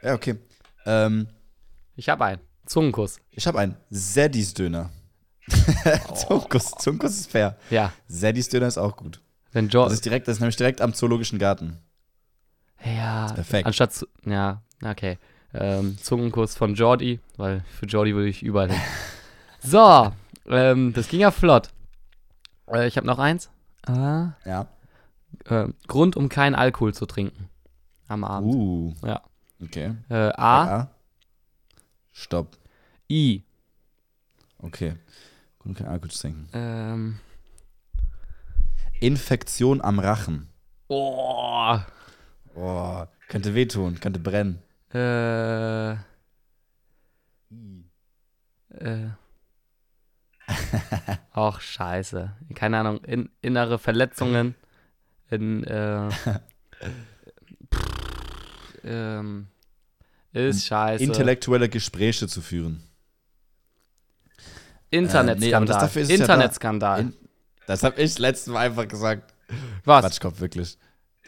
[0.02, 0.36] Ja, okay.
[0.86, 1.28] Ähm,
[1.96, 2.42] Ich hab einen.
[2.66, 3.20] Zungenkuss.
[3.32, 4.90] ich habe einen Zeddys Döner.
[6.16, 7.58] Zunkus, Zunkus ist fair.
[7.70, 7.92] Ja.
[8.08, 9.22] Zeddys Döner ist auch gut.
[9.52, 9.84] Wenn Jo.
[9.84, 11.78] Das ist direkt, das ist nämlich direkt am Zoologischen Garten.
[12.86, 13.32] Ja.
[13.34, 13.65] perfekt.
[13.67, 13.93] Anstatt.
[13.93, 15.17] zu- Ja, okay.
[15.54, 18.82] Ähm, Zungenkuss von Jordi, weil für Jordi würde ich überall hin.
[19.62, 20.12] so,
[20.48, 21.69] ähm, das ging ja flott.
[22.72, 23.50] Äh, ich habe noch eins.
[23.86, 24.67] Ah, Ja.
[25.46, 27.50] äh, Grund, um keinen Alkohol zu trinken.
[28.08, 28.54] Am Abend.
[28.54, 28.93] Uh.
[29.06, 29.22] Ja.
[29.62, 29.93] Okay.
[30.10, 30.89] Äh, A, A.
[32.12, 32.58] Stopp.
[33.10, 33.43] I.
[34.60, 34.96] Okay.
[35.60, 36.48] Gut, kein Alkohol zu trinken.
[36.54, 37.19] Ähm,
[39.00, 40.50] Infektion am Rachen.
[40.88, 41.78] oh,
[42.56, 44.62] Oh, könnte wehtun, könnte brennen.
[44.94, 45.98] äh, äh.
[51.32, 52.32] Ach, scheiße.
[52.54, 54.56] Keine Ahnung, in, innere Verletzungen.
[55.30, 56.10] In, äh,
[57.74, 57.74] pff,
[58.84, 59.48] ähm,
[60.34, 61.04] ist scheiße.
[61.04, 62.84] Intellektuelle Gespräche zu führen.
[64.92, 65.89] Äh, nee, Internetskandal.
[65.96, 67.00] ja Internetskandal.
[67.00, 67.13] In-
[67.66, 69.34] Das habe ich letztes Mal einfach gesagt.
[69.86, 70.02] Was?
[70.02, 70.78] Quatschkopf, wirklich.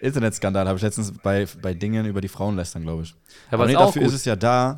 [0.01, 3.15] Internetskandal habe ich letztens bei, bei Dingen über die Frauen lästern, glaube ich.
[3.47, 4.09] Aber aber nee, dafür gut.
[4.09, 4.75] ist es ja da.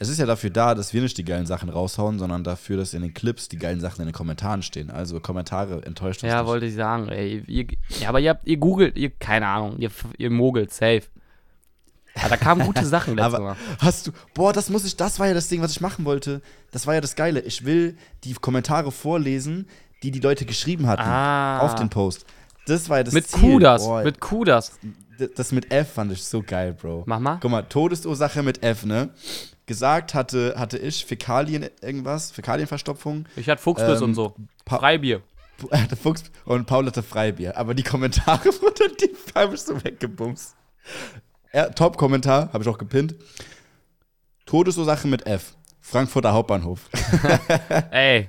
[0.00, 2.94] Es ist ja dafür da, dass wir nicht die geilen Sachen raushauen, sondern dafür, dass
[2.94, 4.90] in den Clips die geilen Sachen in den Kommentaren stehen.
[4.90, 6.46] Also Kommentare enttäuscht uns Ja, nicht.
[6.48, 7.08] wollte ich sagen.
[7.08, 7.66] Ey, ihr,
[8.00, 11.02] ja, aber ihr habt, ihr googelt, ihr, keine Ahnung, ihr, ihr mogelt, safe.
[12.14, 13.56] Ja, da kamen gute Sachen letztes Aber Mal.
[13.80, 16.42] hast du, boah, das muss ich, das war ja das Ding, was ich machen wollte.
[16.70, 17.40] Das war ja das Geile.
[17.40, 19.66] Ich will die Kommentare vorlesen,
[20.04, 21.58] die die Leute geschrieben hatten Ah.
[21.58, 22.24] auf den Post.
[22.68, 23.40] Das war das Mit Ziel.
[23.40, 24.78] Kudas, Boah, mit Kudas.
[25.18, 27.04] d- das mit F fand ich so geil, Bro.
[27.06, 27.38] Mach mal.
[27.40, 29.10] Guck mal, Todesursache mit F, ne?
[29.66, 33.26] Gesagt hatte, hatte ich Fäkalien irgendwas, Fäkalienverstopfung.
[33.36, 34.34] Ich hatte Fuchsbiss Ähm, und so.
[34.64, 35.22] Pa- Freibier.
[35.70, 37.56] Er hatte Fuchs und Paul hatte Freibier.
[37.56, 40.54] Aber die Kommentare unter die habe ich so weggebumst.
[41.74, 43.16] Top-Kommentar, habe ich auch gepinnt.
[44.46, 45.54] Todesursache mit F.
[45.80, 46.88] Frankfurter Hauptbahnhof.
[47.90, 48.28] Ey,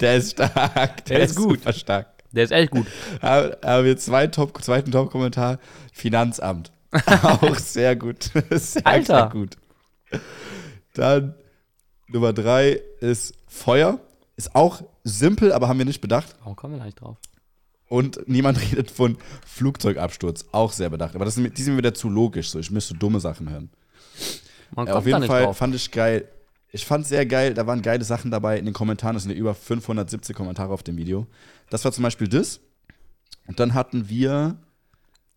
[0.00, 1.04] Der ist stark.
[1.06, 1.58] Der, Der ist ist gut.
[1.60, 2.11] super stark.
[2.32, 2.86] Der ist echt gut.
[3.22, 5.58] Haben haben wir zwei Top, zweiten Top-Kommentar.
[5.92, 6.72] Finanzamt.
[7.22, 8.30] Auch sehr gut.
[8.50, 9.16] Sehr, Alter.
[9.16, 9.56] sehr gut.
[10.94, 11.34] Dann
[12.08, 13.98] Nummer drei ist Feuer.
[14.36, 16.34] Ist auch simpel, aber haben wir nicht bedacht.
[16.40, 17.16] Warum kommen wir da nicht drauf?
[17.88, 20.46] Und niemand redet von Flugzeugabsturz.
[20.52, 21.14] Auch sehr bedacht.
[21.14, 22.50] Aber das die sind mir wieder zu logisch.
[22.50, 22.58] So.
[22.58, 23.70] Ich müsste dumme Sachen hören.
[24.74, 25.56] Man Äh, kommt auf jeden Fall drauf.
[25.58, 26.28] fand ich geil.
[26.74, 29.14] Ich fand sehr geil, da waren geile Sachen dabei in den Kommentaren.
[29.14, 31.26] Es sind ja über 570 Kommentare auf dem Video.
[31.68, 32.60] Das war zum Beispiel das.
[33.46, 34.56] Und dann hatten wir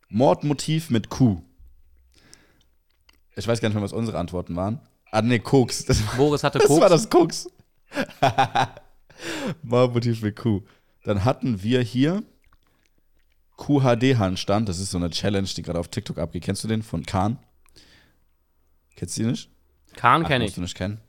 [0.07, 1.41] Mordmotiv mit Kuh.
[3.35, 4.79] Ich weiß gar nicht mehr, was unsere Antworten waren.
[5.11, 5.83] Ah, ne, Koks.
[5.83, 6.81] Das war, Boris hatte das, Koks.
[6.81, 7.47] war das Koks.
[9.61, 10.61] Mordmotiv mit Kuh.
[11.03, 12.23] Dann hatten wir hier
[13.57, 14.69] QHD-Handstand.
[14.69, 16.43] Das ist so eine Challenge, die gerade auf TikTok abgeht.
[16.43, 17.39] Kennst du den von Kahn?
[18.95, 19.49] Kennst du die nicht?
[19.97, 20.55] Kahn kenne musst ich.
[20.55, 21.01] du nicht kennen.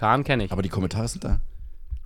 [0.00, 0.50] Kahn kenne ich.
[0.52, 1.40] Aber die Kommentare sind da.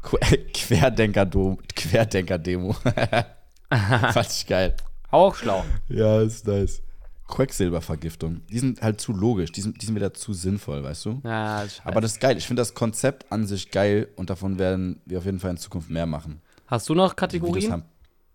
[0.03, 0.19] Qu-
[0.53, 1.59] Querdenker-Demo.
[1.77, 2.73] Querdenker-Demo.
[3.71, 4.75] Fand ich geil.
[5.13, 5.65] Auch schlau.
[5.89, 6.83] Ja, ist nice.
[7.29, 8.43] Quecksilbervergiftung.
[8.49, 9.53] Die sind halt zu logisch.
[9.53, 11.21] Die sind, die sind wieder zu sinnvoll, weißt du?
[11.25, 11.89] Ja, ist scheiße.
[11.89, 12.37] Aber das ist geil.
[12.37, 15.57] Ich finde das Konzept an sich geil und davon werden wir auf jeden Fall in
[15.57, 16.43] Zukunft mehr machen.
[16.67, 17.71] Hast du noch das Kategorien?
[17.73, 17.85] haben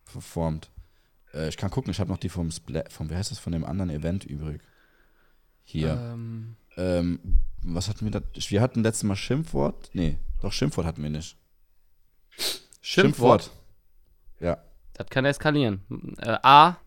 [0.05, 0.69] verformt.
[1.33, 3.51] Äh, ich kann gucken, ich habe noch die vom Splat, vom, wie heißt das, von
[3.53, 4.61] dem anderen Event übrig.
[5.65, 5.91] Hier.
[6.13, 7.19] Ähm, Ähm,
[7.61, 8.21] was hatten wir da?
[8.33, 9.89] Wir hatten letztes Mal Schimpfwort.
[9.91, 11.37] Nee, doch Schimpfwort hatten wir nicht.
[12.81, 13.51] Schimpfwort.
[14.39, 14.63] Ja.
[14.93, 16.15] Das kann eskalieren.
[16.19, 16.77] Äh, A.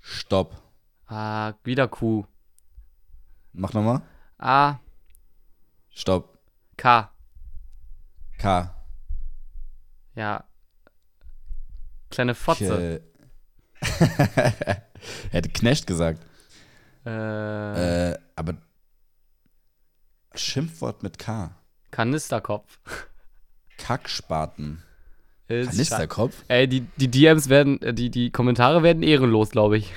[0.00, 0.60] Stopp.
[1.06, 2.26] Ah, wieder Q.
[3.54, 4.02] Mach nochmal.
[4.36, 4.78] A.
[5.88, 6.38] Stopp.
[6.76, 7.10] K.
[8.36, 8.74] K.
[10.14, 10.44] Ja.
[12.10, 13.02] Kleine Fotze.
[15.30, 16.27] Hätte Knecht gesagt.
[17.08, 18.54] Äh, Äh, aber
[20.34, 21.50] Schimpfwort mit K.
[21.90, 22.78] Kanisterkopf.
[23.78, 24.82] Kackspaten.
[25.48, 26.44] Ist Kanisterkopf?
[26.48, 29.92] Ey, die, die DMs werden, äh, die, die Kommentare werden ehrenlos, glaube ich.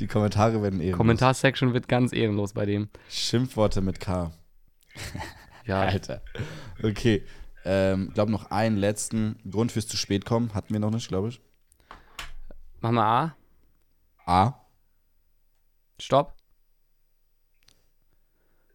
[0.00, 0.96] Die Kommentare werden ehrenlos.
[0.96, 2.88] Kommentarsection wird ganz ehrenlos bei dem.
[3.08, 4.32] Schimpfworte mit K.
[5.64, 6.22] Ja, Alter.
[6.82, 7.24] Okay.
[7.64, 10.54] Ähm, glaube noch einen letzten Grund fürs zu spät kommen.
[10.54, 11.40] Hatten wir noch nicht, glaube ich.
[12.80, 13.34] mach mal
[14.26, 14.42] A.
[14.46, 14.54] A.
[16.00, 16.34] Stopp.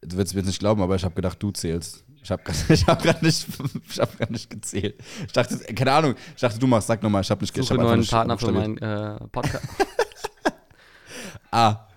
[0.06, 2.04] Du wirst es nicht glauben, aber ich habe gedacht, du zählst.
[2.24, 3.46] Ich habe ich hab gerade nicht,
[3.90, 4.96] ich hab grad nicht gezählt.
[5.26, 7.80] Ich dachte, keine Ahnung, ich dachte, du machst, sag nochmal, ich habe nicht ich Suche
[7.80, 9.68] hab einen Partner für meinen äh, Podcast.
[11.52, 11.88] A.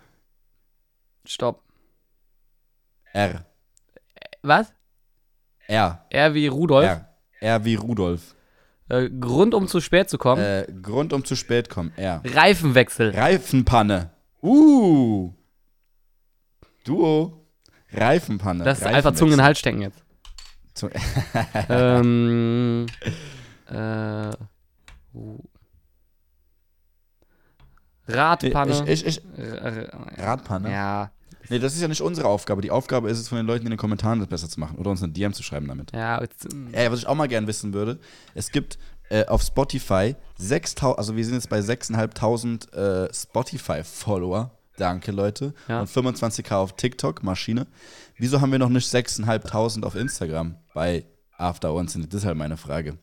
[1.24, 1.62] Stopp.
[3.12, 3.46] R.
[4.42, 4.72] Was?
[5.68, 6.04] R.
[6.10, 6.84] R wie Rudolf.
[6.84, 7.08] R.
[7.40, 8.34] R wie Rudolf.
[8.88, 10.42] Äh, Grund, um zu spät zu kommen.
[10.42, 11.92] Äh, Grund, um zu spät kommen.
[11.96, 12.20] R.
[12.24, 13.10] Reifenwechsel.
[13.10, 14.10] Reifenpanne.
[14.42, 15.32] Uh.
[16.84, 17.45] Duo.
[17.92, 18.64] Reifenpanne.
[18.64, 20.02] Das ist einfach Zunge in den Hals stecken jetzt.
[20.74, 20.92] Zunge-
[21.68, 22.86] ähm,
[23.68, 24.30] äh,
[25.14, 25.38] uh.
[28.08, 28.84] Radpanne.
[28.88, 29.22] Ich, ich, ich,
[30.18, 30.70] Radpanne?
[30.70, 31.10] Ja,
[31.48, 32.60] Nee, das ist ja nicht unsere Aufgabe.
[32.62, 34.90] Die Aufgabe ist es von den Leuten in den Kommentaren, das besser zu machen oder
[34.90, 35.92] uns eine DM zu schreiben damit.
[35.92, 37.98] ja, jetzt, Ey, was ich auch mal gern wissen würde,
[38.34, 38.78] es gibt
[39.10, 42.72] äh, auf Spotify 6000, also wir sind jetzt bei 6.500
[43.06, 44.50] äh, Spotify-Follower.
[44.76, 45.54] Danke, Leute.
[45.68, 45.80] Ja.
[45.80, 47.66] Und 25k auf TikTok, Maschine.
[48.18, 51.04] Wieso haben wir noch nicht 6.500 auf Instagram bei
[51.36, 51.94] After Uns?
[51.94, 52.98] Das ist halt meine Frage.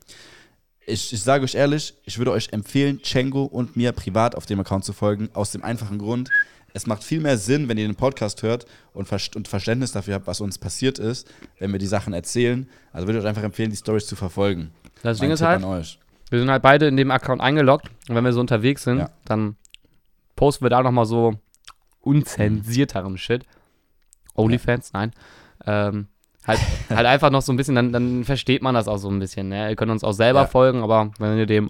[0.85, 4.59] Ich, ich sage euch ehrlich, ich würde euch empfehlen, Chengo und mir privat auf dem
[4.59, 6.29] Account zu folgen, aus dem einfachen Grund,
[6.75, 10.15] es macht viel mehr Sinn, wenn ihr den Podcast hört und, Ver- und Verständnis dafür
[10.15, 12.67] habt, was uns passiert ist, wenn wir die Sachen erzählen.
[12.91, 14.71] Also würde ich euch einfach empfehlen, die Stories zu verfolgen.
[15.03, 15.99] das Ding ist halt, an euch.
[16.31, 19.09] wir sind halt beide in dem Account eingeloggt und wenn wir so unterwegs sind, Ja.
[19.25, 19.55] dann
[20.35, 21.35] posten wir da nochmal so
[22.03, 23.45] unzensierteren Shit.
[24.35, 25.11] Onlyfans, nein.
[25.65, 26.07] Ähm,
[26.45, 29.19] halt, halt einfach noch so ein bisschen, dann, dann versteht man das auch so ein
[29.19, 29.49] bisschen.
[29.49, 29.69] Ne?
[29.69, 30.47] Ihr könnt uns auch selber Ja.
[30.47, 31.69] folgen, aber wenn ihr dem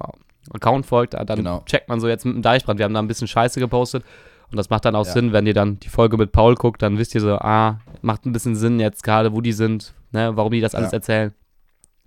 [0.53, 1.61] Account folgt, dann Genau.
[1.65, 2.77] checkt man so jetzt mit dem Deichbrand.
[2.79, 4.03] Wir haben da ein bisschen Scheiße gepostet
[4.51, 5.11] und das macht dann auch Ja.
[5.13, 8.25] Sinn, wenn ihr dann die Folge mit Paul guckt, dann wisst ihr so, ah, macht
[8.25, 10.35] ein bisschen Sinn jetzt gerade, wo die sind, ne?
[10.35, 10.97] warum die das alles Ja.
[10.97, 11.33] erzählen.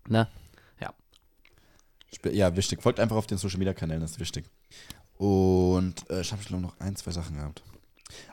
[0.09, 0.29] Ne?
[2.15, 2.83] Sp- Ja, wichtig.
[2.83, 4.47] Folgt einfach auf den Social Media Kanälen, das ist wichtig.
[5.19, 7.63] Und äh, ich habe glaube noch ein, zwei Sachen gehabt.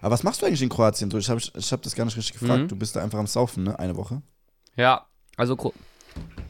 [0.01, 1.09] Aber was machst du eigentlich in Kroatien?
[1.17, 2.63] Ich habe ich hab das gar nicht richtig gefragt.
[2.63, 2.67] Mhm.
[2.67, 3.77] Du bist da einfach am Saufen, ne?
[3.79, 4.21] Eine Woche.
[4.75, 5.05] Ja,
[5.37, 5.73] also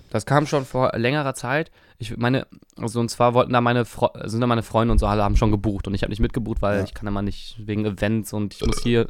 [0.10, 1.72] das kam schon vor längerer Zeit.
[1.98, 2.46] Ich meine,
[2.78, 5.38] also und zwar wollten da meine Fre sind da meine Freunde und so alle haben
[5.38, 6.84] schon gebucht und ich habe nicht mitgebucht, weil Ja.
[6.84, 9.08] ich kann immer nicht wegen Events und ich muss hier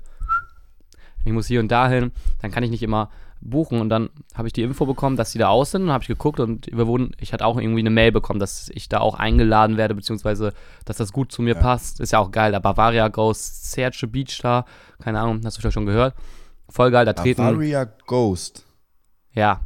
[1.26, 2.12] ich muss hier und dahin,
[2.42, 3.10] dann kann ich nicht immer
[3.50, 3.80] buchen.
[3.82, 5.84] Und dann habe ich die Info bekommen, dass sie da aus sind.
[5.84, 8.70] Und habe ich geguckt und wir wurden, ich hatte auch irgendwie eine Mail bekommen, dass
[8.74, 10.54] ich da auch eingeladen werde, beziehungsweise,
[10.86, 11.62] dass das gut zu mir Ja.
[11.62, 12.00] passt.
[12.00, 12.52] Ist ja auch geil.
[12.52, 14.66] Da Bavaria Ghost, Serge Beach da.
[15.02, 16.16] Keine Ahnung, hast du vielleicht schon gehört.
[16.70, 17.42] Voll geil, da treten.
[17.44, 18.66] Bavaria Ghost.
[19.34, 19.62] Ja.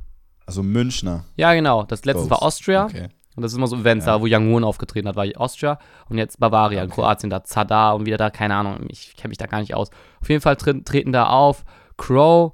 [0.45, 1.25] Also Münchner.
[1.35, 1.83] Ja, genau.
[1.83, 2.41] Das letzte war.
[2.41, 2.85] Austria.
[2.85, 3.09] Okay.
[3.35, 4.13] Und das ist immer so Events, Ja.
[4.13, 5.77] da wo Young Moon aufgetreten hat, war Austria
[6.09, 7.01] und jetzt Bavaria in Okay.
[7.01, 9.89] Kroatien, da Zadar und wieder da, keine Ahnung, ich kenne mich da gar nicht aus.
[10.21, 11.63] Auf jeden Fall tre treten da auf
[11.97, 12.53] Crow,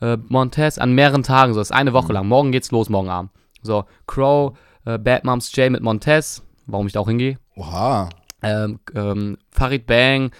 [0.00, 1.94] äh, Montez an mehreren Tagen, so das ist eine Mhm.
[1.94, 2.26] Woche lang.
[2.28, 3.30] Morgen geht's los, morgen Abend.
[3.62, 7.38] So, Crow, äh, Bad Moms J mit Montez, warum ich da auch hingehe.
[7.56, 8.08] Oha.
[8.42, 10.30] Ähm, ähm, Farid Bang,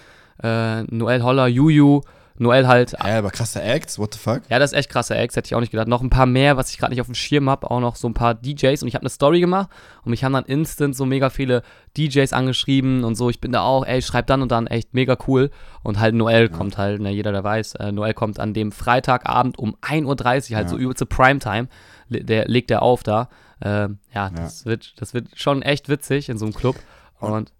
[0.41, 2.01] äh, Noel Holler, Juju,
[2.41, 4.41] Noel halt Ey, aber krasser Acts, what the fuck?
[4.49, 5.87] ja, das ist echt krasser Ex, hätte ich auch nicht gedacht.
[5.87, 8.07] Noch ein paar mehr, was ich gerade nicht auf dem Schirm habe, auch noch so
[8.07, 9.69] ein paar DJs und ich habe eine Story gemacht
[10.03, 11.63] und mich haben dann instant so mega viele
[11.97, 13.29] DJs angeschrieben und so.
[13.29, 15.51] Ich bin da auch, ey, schreib dann und dann, echt mega cool.
[15.83, 19.59] Und halt Noel kommt halt, ne, jeder der weiß, äh, Noel kommt an dem Freitagabend
[19.59, 20.05] um 1.30
[20.51, 20.69] Uhr, halt Ja.
[20.69, 21.67] so übelste Primetime,
[22.09, 23.29] der legt er auf da.
[23.61, 26.77] Ähm, ja, Das, wird, das wird schon echt witzig in so einem Club.
[27.19, 27.51] Und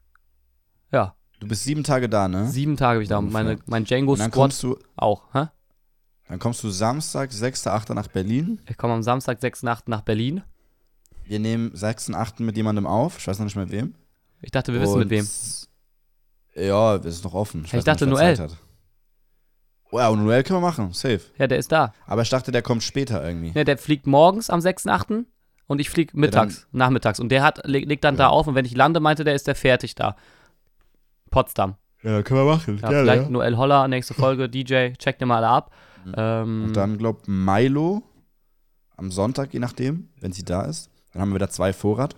[0.94, 2.48] ja, Du bist sieben Tage da, ne?
[2.50, 3.22] sieben Tage bin ich da.
[3.22, 5.24] Meine, mein Django Und dann Squad kommst du, auch.
[5.34, 5.46] Hä?
[6.28, 7.94] dann kommst du Samstag, 6.8.
[7.94, 8.62] nach Berlin.
[8.70, 9.84] Ich komme am Samstag, 6.8.
[9.88, 10.44] nach Berlin.
[11.26, 12.44] Wir nehmen 6.8.
[12.44, 13.18] mit jemandem auf.
[13.18, 13.96] Ich weiß noch nicht mehr wem.
[14.42, 15.28] Ich dachte, wir wissen mit Und- wem.
[16.56, 17.64] Ja, das ist noch offen.
[17.66, 18.36] Ich weiß dachte, nicht, Noel.
[18.36, 18.58] Zeit hat.
[19.92, 20.92] Ja, und Noel können wir machen.
[20.94, 21.22] Safe.
[21.38, 21.94] Ja, der ist da.
[22.06, 23.52] Aber ich dachte, der kommt später irgendwie.
[23.58, 25.26] Ja, der fliegt morgens am 6.8.
[25.68, 27.20] und ich fliege mittags, nachmittags.
[27.20, 28.30] Und der hat, leg, legt dann da Ja.
[28.30, 30.16] auf und wenn ich lande, meinte der, ist der fertig da.
[31.30, 31.76] Potsdam.
[32.02, 32.80] Ja, können wir machen.
[32.82, 35.72] Ja, vielleicht Noel Holler, nächste Folge, DJ, checkt dir mal alle ab.
[36.16, 38.04] Ähm, Und dann, glaub Milo
[38.96, 40.90] am Sonntag, je nachdem, wenn sie da ist.
[41.12, 42.16] Dann haben wir wieder zwei Vorrat.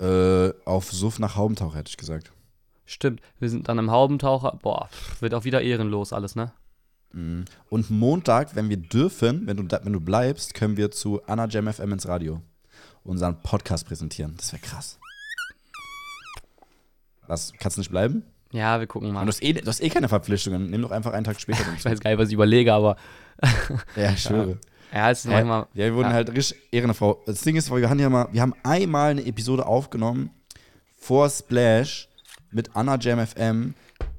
[0.00, 2.32] Äh, auf Suff nach Haubentauch, hätte ich gesagt.
[2.84, 4.58] Stimmt, wir sind dann im Haubentaucher.
[4.62, 4.88] Boah,
[5.20, 6.52] wird auch wieder ehrenlos alles, ne?
[7.12, 7.44] Mhm.
[7.70, 11.46] Und Montag, wenn wir dürfen, wenn du, da- wenn du bleibst, können wir zu Anna
[11.48, 12.42] Jam FM ins Radio
[13.04, 14.34] unseren Podcast präsentieren.
[14.36, 14.98] Das wäre krass.
[17.28, 18.22] Was, kannst du nicht bleiben?
[18.52, 19.20] Ja, wir gucken mal.
[19.20, 20.70] Und du, hast eh, du hast eh keine Verpflichtungen.
[20.70, 22.96] Nimm doch einfach einen Tag später Ich weiß gar nicht, was ich überlege, aber
[23.96, 24.58] Ja, ich schwöre.
[24.92, 25.34] ja, es ist Hä?
[25.34, 25.66] manchmal.
[25.74, 26.14] Ja, wir wurden Ja.
[26.14, 27.22] halt richtig Ehrenfrau.
[27.26, 30.30] Das Ding ist, wir haben ja mal, wir haben einmal eine Episode aufgenommen
[30.96, 32.08] vor Splash
[32.50, 33.74] mit Anna Jam FM,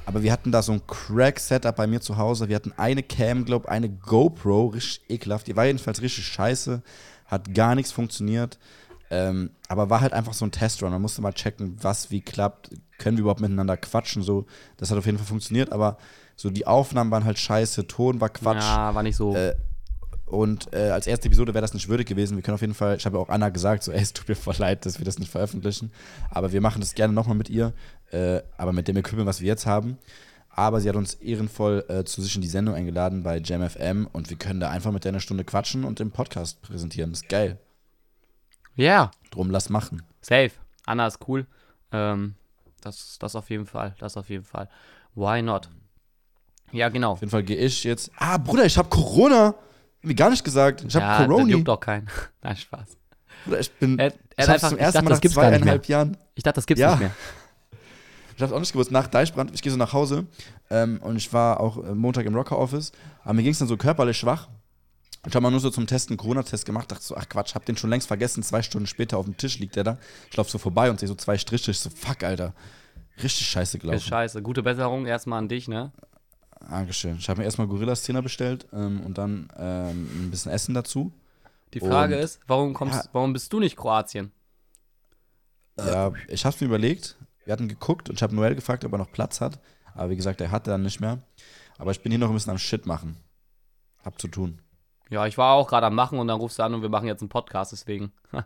[0.06, 2.48] aber wir hatten da so ein Crack-Setup bei mir zu Hause.
[2.50, 5.48] Wir hatten eine Cam, glaub, eine GoPro, richtig ekelhaft.
[5.48, 6.82] Die war jedenfalls richtig scheiße,
[7.26, 8.60] hat gar nichts funktioniert.
[9.10, 10.92] Ähm, aber war halt einfach so ein Testrun.
[10.92, 12.72] Man musste mal checken, was wie klappt.
[12.98, 14.24] Können wir überhaupt miteinander quatschen?
[14.24, 14.46] So,
[14.78, 15.98] das hat auf jeden Fall funktioniert, aber
[16.36, 18.64] so die Aufnahmen waren halt scheiße, Ton war Quatsch.
[18.64, 19.36] Ja, war nicht so.
[19.36, 19.56] Äh,
[20.28, 22.36] und äh, als erste Episode wäre das nicht würdig gewesen.
[22.36, 24.28] Wir können auf jeden Fall, ich habe ja auch Anna gesagt, so, ey, es tut
[24.28, 25.92] mir voll leid, dass wir das nicht veröffentlichen.
[26.30, 27.74] Aber wir machen das gerne nochmal mit ihr,
[28.12, 29.98] äh, aber mit dem Equipment, was wir jetzt haben.
[30.50, 34.08] Aber sie hat uns ehrenvoll äh, zu sich in die Sendung eingeladen bei Jam FM
[34.12, 37.12] und wir können da einfach mit der eine Stunde quatschen und den Podcast präsentieren.
[37.12, 37.58] Das ist geil.
[38.78, 40.04] Ja, Drum lass machen.
[40.22, 40.52] safe.
[40.86, 41.46] Anna ist cool.
[41.92, 42.36] Ähm,
[42.82, 43.96] das, das auf jeden Fall.
[44.00, 44.70] Das auf jeden Fall.
[45.16, 45.70] Why not?
[46.72, 47.12] Ja, genau.
[47.14, 48.12] Auf jeden Fall gehe ich jetzt.
[48.18, 49.56] Ah, Bruder, ich habe Corona.
[50.06, 50.84] Hab gar nicht gesagt.
[50.88, 51.48] Ich habe ja, das Corona.
[51.50, 52.08] juckt doch keinen.
[52.42, 52.98] Nein, Spaß.
[53.46, 54.00] Bruder, ich bin.
[54.00, 54.14] Er, er
[54.46, 56.18] ich einfach, zum ich ersten dachte, Mal das nach zweieinhalb Jahren.
[56.36, 56.92] Ich dachte, das gibt's Ja.
[56.92, 57.12] nicht mehr.
[58.36, 60.28] Ich hab's auch nicht gewusst, nach Deichbrand, ich gehe so nach Hause
[60.70, 62.92] ähm, und ich war auch äh, Montag im Rocker-Office,
[63.24, 64.48] aber mir ging es dann so körperlich schwach.
[65.26, 67.66] Ich habe mal nur so zum Testen einen Corona-Test gemacht, dachte so, ach Quatsch, hab
[67.66, 69.98] den schon längst vergessen, zwei Stunden später auf dem Tisch liegt der da.
[70.30, 72.54] Ich lauf so vorbei und sehe so zwei Striche, ich so, fuck, Alter.
[73.22, 74.00] Richtig scheiße gelaufen.
[74.00, 74.42] scheiße.
[74.42, 75.92] Gute Besserung erstmal an dich, ne?
[76.70, 77.18] Dankeschön.
[77.18, 81.12] Ich habe mir erstmal Gorillas-Zehner bestellt ähm, und dann ähm, ein bisschen Essen dazu.
[81.74, 83.10] Die Frage Und- ist, warum kommst, Ja.
[83.12, 84.32] warum bist du nicht Kroatien?
[85.78, 87.18] Ja, ich hab's mir überlegt.
[87.46, 89.60] Wir hatten geguckt und ich habe Noel gefragt, ob er noch Platz hat.
[89.94, 91.20] Aber wie gesagt, er hatte dann nicht mehr.
[91.78, 93.18] Aber ich bin hier noch ein bisschen am Shit machen.
[94.04, 94.60] Hab zu tun.
[95.10, 97.08] Ja, ich war auch gerade am Machen und dann rufst du an und wir machen
[97.08, 98.12] jetzt einen Podcast, deswegen.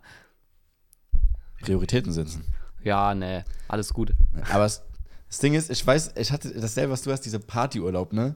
[1.61, 2.43] Prioritäten setzen.
[2.83, 4.13] ja, ne, alles gut.
[4.51, 4.81] Aber es,
[5.27, 8.35] das Ding ist, ich weiß, ich hatte dasselbe, was du hast, diese Partyurlaub, ne?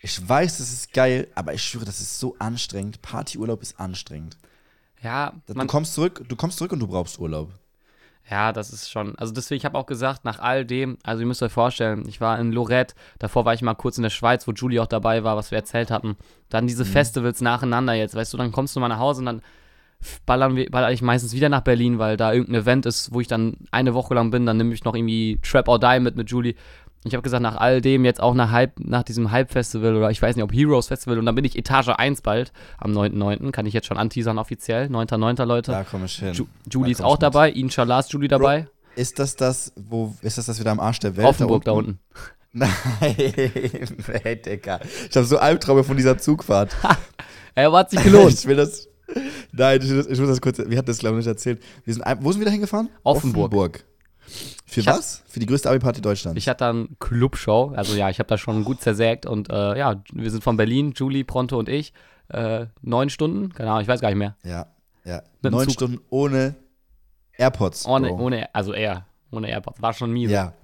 [0.00, 3.00] Ich weiß, das ist geil, aber ich schwöre, das ist so anstrengend.
[3.02, 4.36] Partyurlaub ist anstrengend.
[5.00, 7.52] Ja, Du man, kommst zurück, du kommst zurück und du brauchst Urlaub.
[8.30, 9.16] Ja, das ist schon.
[9.16, 12.20] Also deswegen, ich habe auch gesagt, nach all dem, also ihr müsst euch vorstellen, ich
[12.20, 15.24] war in Lorette, davor war ich mal kurz in der Schweiz, wo Julie auch dabei
[15.24, 16.16] war, was wir erzählt hatten.
[16.48, 19.42] Dann diese Festivals nacheinander jetzt, weißt du, dann kommst du mal nach Hause und dann
[20.26, 23.28] ballern wir, baller ich meistens wieder nach Berlin, weil da irgendein Event ist, wo ich
[23.28, 26.30] dann eine Woche lang bin, dann nehme ich noch irgendwie Trap or Die mit mit
[26.30, 26.54] Julie.
[27.04, 30.22] Ich habe gesagt, nach all dem, jetzt auch nach, Hype, nach diesem Hype-Festival oder ich
[30.22, 33.66] weiß nicht, ob Heroes Festival und dann bin ich Etage 1 bald am 9.9., kann
[33.66, 35.44] ich jetzt schon anteasern offiziell, 9.9.
[35.44, 35.72] Leute.
[35.72, 36.32] Da komme ich hin.
[36.32, 38.68] Ju Julie ist Da auch dabei, Inshallah ist Julie dabei.
[38.94, 41.26] Ist das das, wo, ist das das wieder am Arsch der Welt?
[41.26, 41.98] Offenburg da unten.
[42.52, 44.80] Nein, ey, Digga.
[45.08, 46.76] Ich habe so Albträume von dieser Zugfahrt.
[47.54, 48.34] Aber hat sich gelohnt.
[48.34, 48.88] ich will das.
[49.52, 50.58] Nein, ich, ich muss das kurz.
[50.58, 51.62] Wir hatten das, glaube ich, nicht erzählt.
[51.84, 52.90] Wir sind, wo sind wir da hingefahren?
[53.02, 53.84] Offenburg.
[54.72, 55.22] Für Ich hab- was?
[55.26, 56.38] Für die größte Abi-Party Deutschlands.
[56.38, 60.02] Ich hatte dann Clubshow, also ja, ich habe da schon gut zersägt und äh, ja,
[60.12, 61.92] wir sind von Berlin, Julie, Pronto und ich,
[62.28, 64.36] äh, neun Stunden, keine Ahnung, ich weiß gar nicht mehr.
[64.44, 64.66] ja,
[65.04, 65.22] ja.
[65.42, 65.68] Mit Neun.
[65.68, 66.54] Stunden ohne
[67.36, 67.86] AirPods.
[67.86, 68.18] Ohne, Bro.
[68.24, 70.30] ohne, also er, ohne AirPods, war schon mies.
[70.30, 70.54] Ja.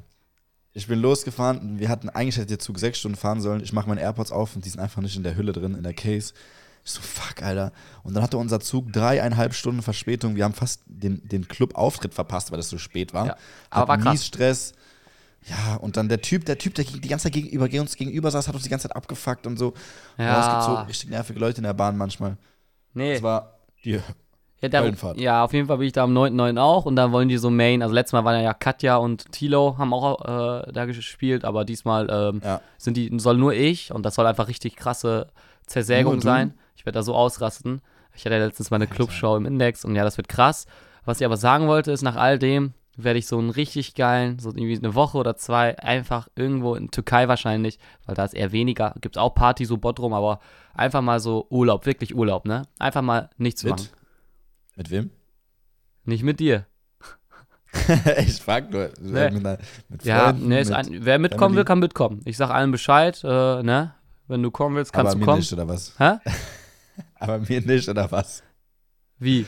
[0.75, 1.79] Ich bin losgefahren.
[1.81, 3.63] Wir hatten eigentlich hätte der Zug sechs Stunden fahren sollen.
[3.65, 5.83] Ich mache meine AirPods auf und die sind einfach nicht in der Hülle drin, in
[5.83, 6.35] der Case.
[6.89, 7.71] Ich so, fuck, Alter.
[8.03, 10.37] Und dann hatte unser Zug dreieinhalb Stunden Verspätung.
[10.37, 13.27] Wir haben fast den, den Club-Auftritt verpasst, weil das so spät war.
[13.27, 13.37] Ja,
[13.69, 14.25] aber war Hatten krass.
[14.27, 14.73] Stress.
[15.47, 18.49] Ja, und dann der Typ, der Typ, der die ganze Zeit gegenüber, uns gegenüber saß,
[18.49, 19.75] hat uns die ganze Zeit abgefuckt und so.
[20.17, 20.35] Ja.
[20.41, 20.87] Rausgezogen.
[20.87, 22.39] Richtig nervige Leute in der Bahn manchmal.
[22.95, 24.01] Nee, Das war die
[24.63, 25.21] ja, Höllenfahrt.
[25.21, 26.59] ja, auf jeden Fall bin ich da am 9.9.
[26.59, 29.77] auch und dann wollen die so Main, also letztes Mal waren ja Katja und Tilo
[29.79, 32.61] haben auch äh, da gespielt, aber diesmal ähm, Ja.
[32.79, 35.29] sind die, soll nur ich und das soll einfach richtig krasse
[35.67, 36.55] Zersägung sein.
[36.89, 37.83] Werde da so ausrasten.
[38.15, 38.87] Ich hatte ja letztens meine.
[38.87, 40.65] Clubshow im Index und ja, das wird krass.
[41.05, 44.39] Was ich aber sagen wollte, ist, nach all dem werde ich so einen richtig geilen,
[44.39, 48.53] so irgendwie eine Woche oder zwei, einfach irgendwo in Türkei wahrscheinlich, weil da ist eher
[48.53, 50.41] weniger, gibt es auch Party, so Bodrum, aber
[50.73, 52.63] einfach mal so Urlaub, wirklich Urlaub, ne?
[52.79, 53.89] Einfach mal nichts machen.
[54.77, 54.77] mit.
[54.77, 55.11] Mit wem?
[56.07, 56.65] Nicht mit dir.
[58.17, 58.89] ich frag nur.
[58.99, 59.31] Nee.
[59.31, 59.43] Mit,
[59.91, 61.57] mit Ja, ne, ist mit, ein, wer mitkommen Family.
[61.59, 62.23] will, kann mitkommen.
[62.25, 63.95] Ich sag allen Bescheid, äh, ne?
[64.27, 65.39] Wenn du kommen willst, kannst aber du kommen.
[65.39, 65.95] nicht, oder was?
[65.99, 66.15] Hä?
[67.19, 68.43] Aber mir nicht, oder was?
[69.19, 69.47] Wie?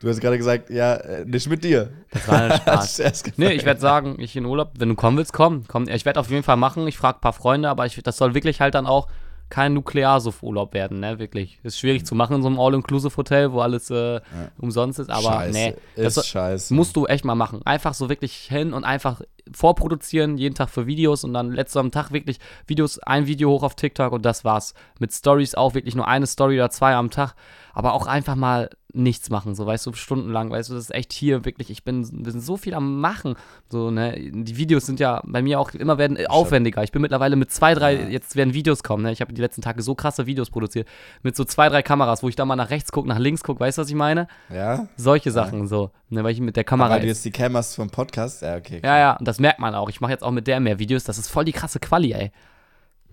[0.00, 1.92] Du hast gerade gesagt, ja, äh, nicht mit dir.
[2.10, 3.22] Das war ein Spaß.
[3.36, 5.64] Nee, ich werde sagen, ich in Urlaub, wenn du kommen willst, komm.
[5.68, 5.86] komm.
[5.88, 6.86] Ich werde auf jeden Fall machen.
[6.88, 9.08] Ich frage ein paar Freunde, aber ich, das soll wirklich halt dann auch
[9.48, 11.18] kein Nuklearsuff-Urlaub werden, ne?
[11.18, 11.60] Wirklich.
[11.62, 14.20] Ist schwierig zu machen in so einem All-Inclusive-Hotel, wo alles äh,
[14.58, 15.68] umsonst ist, aber scheiße, nee.
[15.94, 16.74] ist Das soll- scheiße.
[16.74, 17.60] musst du echt mal machen.
[17.66, 19.20] Einfach so wirklich hin und einfach
[19.52, 23.62] vorproduzieren, jeden Tag für Videos und dann letztes am Tag wirklich Videos, ein Video hoch
[23.62, 24.74] auf TikTok und das war's.
[24.98, 27.34] Mit Stories auch wirklich nur eine Story oder zwei am Tag,
[27.74, 31.14] aber auch einfach mal nichts machen, so weißt du, stundenlang, weißt du, das ist echt
[31.14, 33.36] hier wirklich, ich bin, wir sind so viel am Machen,
[33.70, 37.36] so, ne, die Videos sind ja bei mir auch immer werden aufwendiger, ich bin mittlerweile
[37.36, 38.08] mit zwei, drei, Ja.
[38.08, 40.86] jetzt werden Videos kommen, ne, ich habe die letzten Tage so krasse Videos produziert,
[41.22, 43.60] mit so zwei, drei Kameras, wo ich da mal nach rechts gucke, nach links gucke,
[43.60, 44.28] weißt du, was ich meine?
[44.50, 44.86] ja?
[44.98, 47.74] Solche Sachen, so, ne, weil ich mit der Kamera Weil du jetzt die Cam hast
[47.76, 48.42] vom Podcast?
[48.42, 48.82] Ja, okay.
[48.84, 49.88] ja, ja, und das merkt man auch.
[49.88, 51.04] Ich mache jetzt auch mit der mehr Videos.
[51.04, 52.30] Das ist voll die krasse Quali, ey.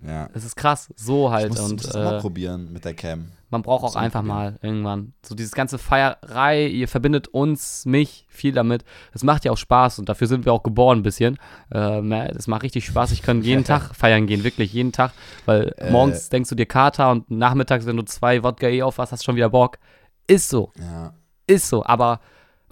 [0.06, 0.28] Ja.
[0.32, 0.88] Das ist krass.
[0.96, 1.48] So Ich halt.
[1.50, 3.32] muss, ich und muss das auch mal äh, probieren mit der Cam.
[3.50, 4.36] man braucht auch muss einfach probieren.
[4.36, 5.12] mal irgendwann.
[5.22, 8.84] So dieses ganze Feierei, ihr verbindet uns, mich, viel damit.
[9.12, 11.38] Das macht ja auch Spaß und dafür sind wir auch geboren ein bisschen.
[11.72, 13.12] Ähm, das macht richtig Spaß.
[13.12, 15.12] Ich kann jeden Tag feiern gehen, wirklich jeden Tag.
[15.46, 15.90] Weil Äh.
[15.90, 19.36] morgens denkst du dir Kater und nachmittags, wenn du zwei Wodka eh auf hast, schon
[19.36, 19.78] wieder Bock.
[20.26, 20.72] Ist so.
[20.78, 21.12] Ja.
[21.46, 22.20] Ist so, aber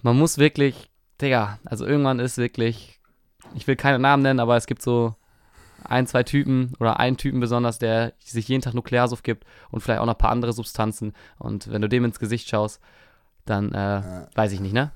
[0.01, 0.89] man muss wirklich,
[1.21, 3.01] Digga, also irgendwann ist wirklich,
[3.55, 5.15] ich will keine Namen nennen, aber es gibt so
[5.83, 9.99] ein, zwei Typen oder einen Typen besonders, der sich jeden Tag Nuklearsuff gibt und vielleicht
[10.01, 11.13] auch noch ein paar andere Substanzen.
[11.37, 12.79] Und wenn du dem ins Gesicht schaust,
[13.45, 14.91] dann äh, weiß ich nicht, ne?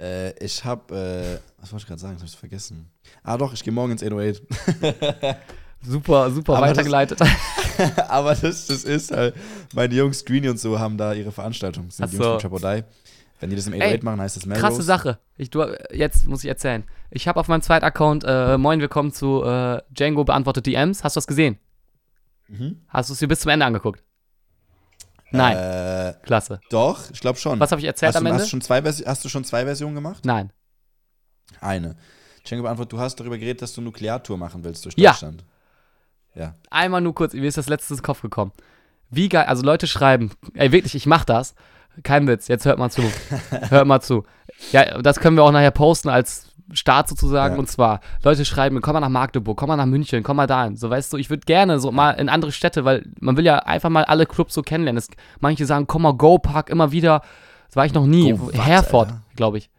[0.00, 2.14] Äh, ich hab, äh, was wollte ich gerade sagen?
[2.16, 2.90] Ich hab's vergessen.
[3.22, 4.42] Ah, doch, ich gehe morgen ins 808.
[5.84, 7.20] Super, super Aber das- weitergeleitet.
[8.08, 9.34] Aber das, das ist halt,
[9.74, 11.86] meine Jungs Greeny und so haben da ihre Veranstaltung.
[11.88, 12.32] Das sind Ach die Jungs so.
[12.34, 12.84] von Die.
[13.42, 14.64] Wenn die das im Ey, 808 machen, heißt das Melrose.
[14.64, 15.18] Krasse Sache.
[15.36, 16.84] Ich, du, jetzt muss ich erzählen.
[17.10, 21.02] Ich habe auf meinem zweiten Account, äh, moin, willkommen zu äh, Django beantwortet DMs.
[21.02, 21.58] Hast du das gesehen?
[22.46, 22.82] Mhm.
[22.86, 24.04] Hast du es dir bis zum Ende angeguckt?
[25.32, 26.60] Nein, Äh, klasse.
[26.70, 27.58] doch, ich glaube schon.
[27.58, 28.42] Was habe ich erzählt hast, am du, Ende?
[28.42, 30.24] hast, du schon zwei Vers- hast du schon zwei Versionen gemacht?
[30.24, 30.52] Nein.
[31.60, 31.96] Eine.
[32.46, 35.10] Django beantwortet, du hast darüber geredet, dass du Nukleartour machen willst durch Ja.
[35.10, 35.44] Deutschland.
[36.36, 36.54] Ja.
[36.70, 38.52] einmal nur kurz, mir ist das letztes in den Kopf gekommen.
[39.10, 41.54] Wie geil, also Leute schreiben, ey wirklich, ich mach das.
[42.02, 43.02] Kein Witz, jetzt hört mal zu.
[43.68, 44.24] hört mal zu.
[44.72, 47.54] Ja, das können wir auch nachher posten als Start sozusagen.
[47.54, 47.58] Ja.
[47.58, 50.76] Und zwar, Leute schreiben, komm mal nach Magdeburg, komm mal nach München, komm mal dahin.
[50.76, 53.58] So, weißt du, ich würde gerne so mal in andere Städte, weil man will ja
[53.58, 54.98] einfach mal alle Clubs so kennenlernen.
[54.98, 55.08] Es,
[55.40, 57.22] manche sagen, komm mal, Go Park, immer wieder.
[57.68, 58.32] Das war ich noch nie.
[58.32, 59.70] Go was, Herford, glaube ich.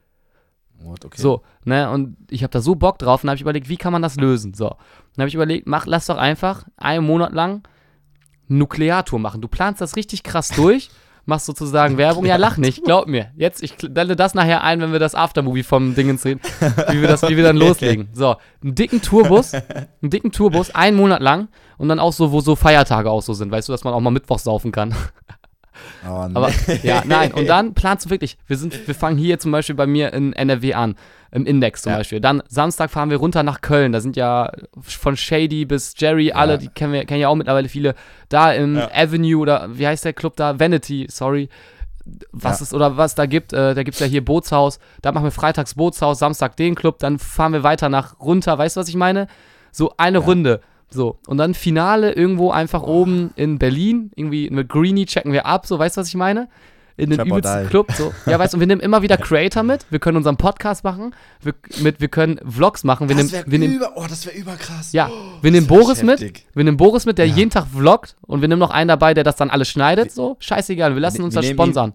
[0.84, 1.20] What, okay.
[1.20, 3.94] So, ne, und ich habe da so Bock drauf und habe ich überlegt, wie kann
[3.94, 4.54] man das lösen?
[4.54, 4.70] So,
[5.16, 7.64] dann habe ich überlegt, mach, lass doch einfach einen Monat lang
[8.48, 9.42] Nukleartour machen.
[9.42, 10.90] Du planst das richtig krass durch,
[11.26, 12.26] machst sozusagen Werbung.
[12.26, 13.32] Ja, lach nicht, glaub mir.
[13.36, 16.42] Jetzt, ich blende das nachher ein, wenn wir das Aftermovie vom Dingens reden,
[16.90, 18.10] wie wir, das, wie wir dann loslegen.
[18.14, 21.48] So, einen dicken Tourbus, einen dicken Tourbus, einen Monat lang
[21.78, 24.02] und dann auch so, wo so Feiertage auch so sind, weißt du, dass man auch
[24.02, 24.96] mal Mittwochs saufen kann.
[26.08, 26.36] Oh, nee.
[26.36, 26.52] Aber
[26.84, 27.34] ja, nein.
[27.34, 30.34] Und dann planst du wirklich, wir sind, wir fangen hier zum Beispiel bei mir in
[30.34, 30.96] NRW an,
[31.34, 31.98] im Index zum Ja.
[31.98, 32.22] Beispiel.
[32.22, 33.92] Dann Samstag fahren wir runter nach Köln.
[33.92, 36.58] Da sind ja von Shady bis Jerry, alle, Ja.
[36.58, 37.96] die kennen wir, kennen ja auch mittlerweile viele.
[38.30, 38.90] Da im Ja.
[38.94, 40.60] Avenue oder wie heißt der Club da?
[40.60, 41.50] Vanity, sorry.
[42.32, 44.78] Was es oder was da gibt, äh, da gibt es ja hier Bootshaus.
[45.02, 48.58] Da machen wir freitags Bootshaus, Samstag den Club, dann fahren wir weiter nach runter.
[48.58, 49.28] Weißt du, was ich meine?
[49.72, 50.18] So eine.
[50.20, 50.60] Runde.
[50.90, 54.12] So, und dann Finale irgendwo einfach oben in Berlin.
[54.16, 56.50] Irgendwie mit Greenie checken wir ab, so, weißt du, was ich meine?
[56.96, 57.70] In den übelsten.
[57.70, 57.92] Club.
[57.94, 58.14] So.
[58.26, 59.86] Ja, weißt du, und wir nehmen immer wieder Creator mit.
[59.90, 61.16] Wir können unseren Podcast machen.
[61.42, 63.10] Wir, mit, wir können Vlogs machen.
[63.10, 64.94] Wir nehmen, das wäre über, oh, das wäre überkrass.
[64.94, 66.22] ja, Oh, wir nehmen Boris mit.
[66.54, 67.36] Wir nehmen Boris mit, der Ja.
[67.36, 68.16] jeden Tag vloggt.
[68.22, 70.12] Und wir nehmen noch einen dabei, der das dann alles schneidet.
[70.12, 70.94] So, scheißegal.
[70.94, 71.94] Wir lassen Wir- uns wir das ihn- sponsern.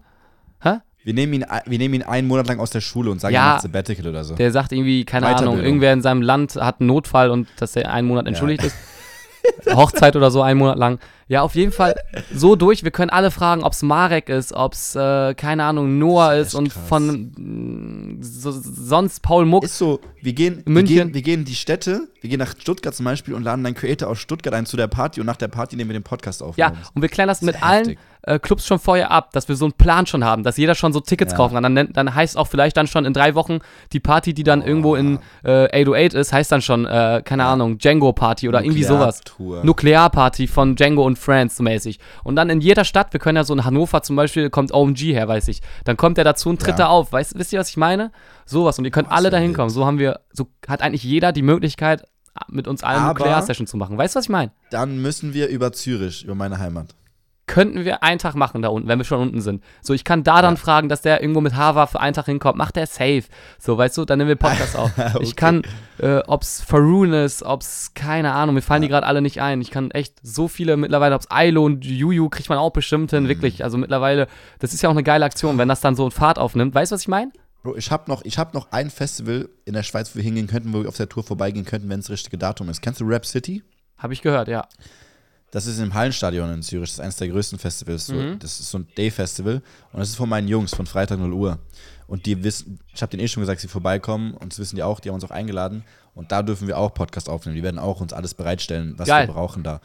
[0.61, 0.79] Hä?
[1.05, 3.47] Wir nehmen, ihn, wir nehmen ihn einen Monat lang aus der Schule und sagen, Ja.
[3.47, 4.35] er macht Sabbatical oder so.
[4.35, 7.91] Der sagt irgendwie, keine Ahnung, irgendwer in seinem Land hat einen Notfall und dass er
[7.93, 8.75] einen Monat entschuldigt ist.
[9.73, 10.99] Hochzeit oder so, einen Monat lang.
[11.29, 11.95] Ja, auf jeden Fall
[12.33, 12.83] so durch.
[12.83, 16.47] Wir können alle fragen, ob es Marek ist, ob es, äh, keine Ahnung, Noah ist
[16.47, 16.81] ist und krass.
[16.89, 19.63] von mh, so, sonst Paul Muck.
[19.63, 20.95] Ist so, wir gehen, wir München.
[20.95, 23.75] gehen, wir gehen in die Städte, wir gehen nach Stuttgart zum Beispiel und laden einen
[23.75, 26.41] Creator aus Stuttgart ein zu der Party und nach der Party nehmen wir den Podcast
[26.43, 26.57] auf.
[26.57, 27.99] Ja, und wir klären das, Das mit ist allen heftig.
[28.23, 30.93] äh, Clubs schon vorher ab, dass wir so einen Plan schon haben, dass jeder schon
[30.93, 31.37] so Tickets Ja.
[31.37, 31.75] kaufen kann.
[31.75, 33.59] Dann, dann heißt auch vielleicht dann schon in drei Wochen
[33.93, 37.77] die Party, die dann irgendwo in äh, 808 ist, heißt dann schon, äh, keine Ahnung,
[37.77, 39.21] Django Party oder irgendwie sowas.
[39.63, 41.99] Nuklearparty von Django und Friends so mäßig.
[42.23, 45.13] Und dann in jeder Stadt, wir können ja so in Hannover zum Beispiel, kommt OMG
[45.13, 45.61] her, weiß ich.
[45.83, 46.85] Dann kommt der dazu und tritt Ja.
[46.85, 47.11] da auf.
[47.11, 48.11] Weißt, wisst ihr, was ich meine?
[48.45, 48.79] Sowas.
[48.79, 49.69] Und ihr könnt ist alle da hinkommen.
[49.69, 52.03] So haben wir, so hat eigentlich jeder die Möglichkeit,
[52.47, 53.97] mit uns allen eine Nuklear-Session zu machen.
[53.97, 54.51] Weißt du, was ich meine?
[54.71, 56.95] Dann müssen wir über Zürich, über meine Heimat.
[57.49, 59.63] Könnten wir einen Tag machen da unten, wenn wir schon unten sind.
[59.81, 60.59] So, ich kann da dann Ja.
[60.59, 62.57] fragen, dass der irgendwo mit Hava für einen Tag hinkommt.
[62.59, 63.23] Macht der safe.
[63.57, 64.91] So, weißt du, dann nehmen wir Podcast auf.
[65.19, 65.33] Ich Okay.
[65.35, 65.61] kann,
[65.97, 69.61] äh, ob's Faroon ist, ob's, keine Ahnung, mir fallen die gerade alle nicht ein.
[69.61, 73.15] Ich kann echt so viele mittlerweile, ob's Ailo und Juju kriegt man auch bestimmt Mhm.
[73.17, 73.63] hin, wirklich.
[73.63, 74.27] Also mittlerweile,
[74.59, 76.75] das ist ja auch eine geile Aktion, wenn das dann so Fahrt aufnimmt.
[76.75, 77.31] Weißt du, was ich meine?
[77.63, 80.47] Bro, ich habe noch, ich hab noch ein Festival in der Schweiz, wo wir hingehen
[80.47, 82.81] könnten, wo wir auf der Tour vorbeigehen könnten, wenn es das richtige Datum ist.
[82.81, 83.63] Kennst du Rap City?
[83.97, 84.65] Habe ich gehört, ja.
[85.51, 86.89] Das ist im Hallenstadion in Zürich.
[86.89, 88.07] Das ist eines der größten Festivals.
[88.07, 88.13] So.
[88.13, 88.39] Mhm.
[88.39, 89.61] Das ist so ein Day-Festival.
[89.91, 91.59] Und das ist von meinen Jungs von Freitag 0 Uhr.
[92.07, 94.33] Und die wissen, ich habe denen eh schon gesagt, sie vorbeikommen.
[94.33, 94.99] Und das wissen die auch.
[94.99, 95.83] Die haben uns auch eingeladen.
[96.13, 97.55] Und da dürfen wir auch Podcast aufnehmen.
[97.55, 99.27] Die werden auch uns alles bereitstellen, was Geil.
[99.27, 99.81] wir brauchen da.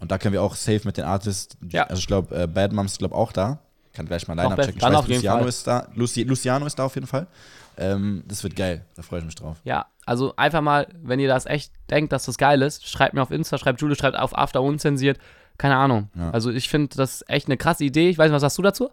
[0.00, 1.56] Und da können wir auch safe mit den Artists.
[1.70, 1.84] Ja.
[1.84, 3.58] Also ich glaube, äh, Bad Moms ist glaube auch da.
[3.92, 4.76] Kann gleich mal Line-Up checken.
[4.76, 5.48] Ich weiß, Luciano Fall.
[5.48, 5.88] ist da.
[5.94, 7.26] Luci Luciano ist da auf jeden Fall.
[7.78, 8.84] Ähm, das wird geil.
[8.96, 9.58] Da freue ich mich drauf.
[9.64, 13.22] Ja, also einfach mal, wenn ihr das echt denkt, dass das geil ist, schreibt mir
[13.22, 15.18] auf Insta, schreibt Julie, schreibt auf After unzensiert.
[15.58, 16.10] Keine Ahnung.
[16.16, 16.30] Ja.
[16.30, 18.10] Also ich finde das echt eine krasse Idee.
[18.10, 18.90] Ich weiß nicht, was sagst du dazu?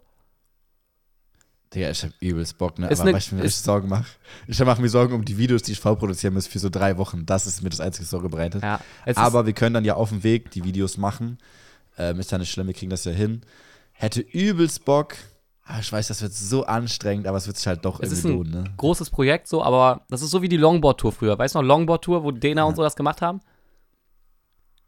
[1.74, 2.88] Digga, ich hab übelst Bock, ne?
[2.88, 4.06] Ist Aber ne- ich mir Sorgen mache?
[4.46, 7.26] Ich mache mir Sorgen um die Videos, die ich vorproduzieren muss für so drei Wochen.
[7.26, 8.62] Das ist mir das einzige Sorge bereitet.
[8.62, 8.80] Ja.
[9.16, 11.38] Aber wir können dann ja auf dem Weg die Videos machen.
[11.98, 13.42] Ähm, ist ja nicht schlimm, wir kriegen das ja hin.
[13.92, 15.16] Hätte übelst Bock.
[15.68, 18.24] Aber ich weiß, das wird so anstrengend, aber es wird sich halt doch Es ist
[18.24, 18.74] irgendwie lohnen, ne?
[18.76, 21.36] großes Projekt so, aber das ist so wie die Longboard-Tour früher.
[21.38, 23.40] Weißt du noch, Longboard-Tour, wo Dena und so das gemacht haben?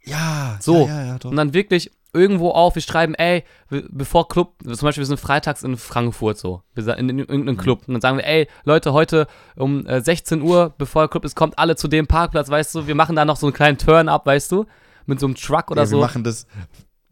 [0.05, 0.87] Ja, So.
[0.87, 1.19] Ja, ja, ja.
[1.25, 5.21] Und dann wirklich irgendwo auf, wir schreiben, ey, wir- bevor Club, zum Beispiel wir sind
[5.21, 7.61] freitags in Frankfurt so, wir sind in, in, irgendeinem Mhm.
[7.61, 9.27] Club und dann sagen wir, ey, Leute, heute
[9.57, 12.87] um äh, 16 Uhr, bevor der Club ist, kommt alle zu dem Parkplatz, weißt du,
[12.87, 14.65] wir machen da noch so einen kleinen Turn-up, weißt du,
[15.07, 15.97] mit so einem Truck oder ja, so.
[15.99, 16.47] Wir machen das.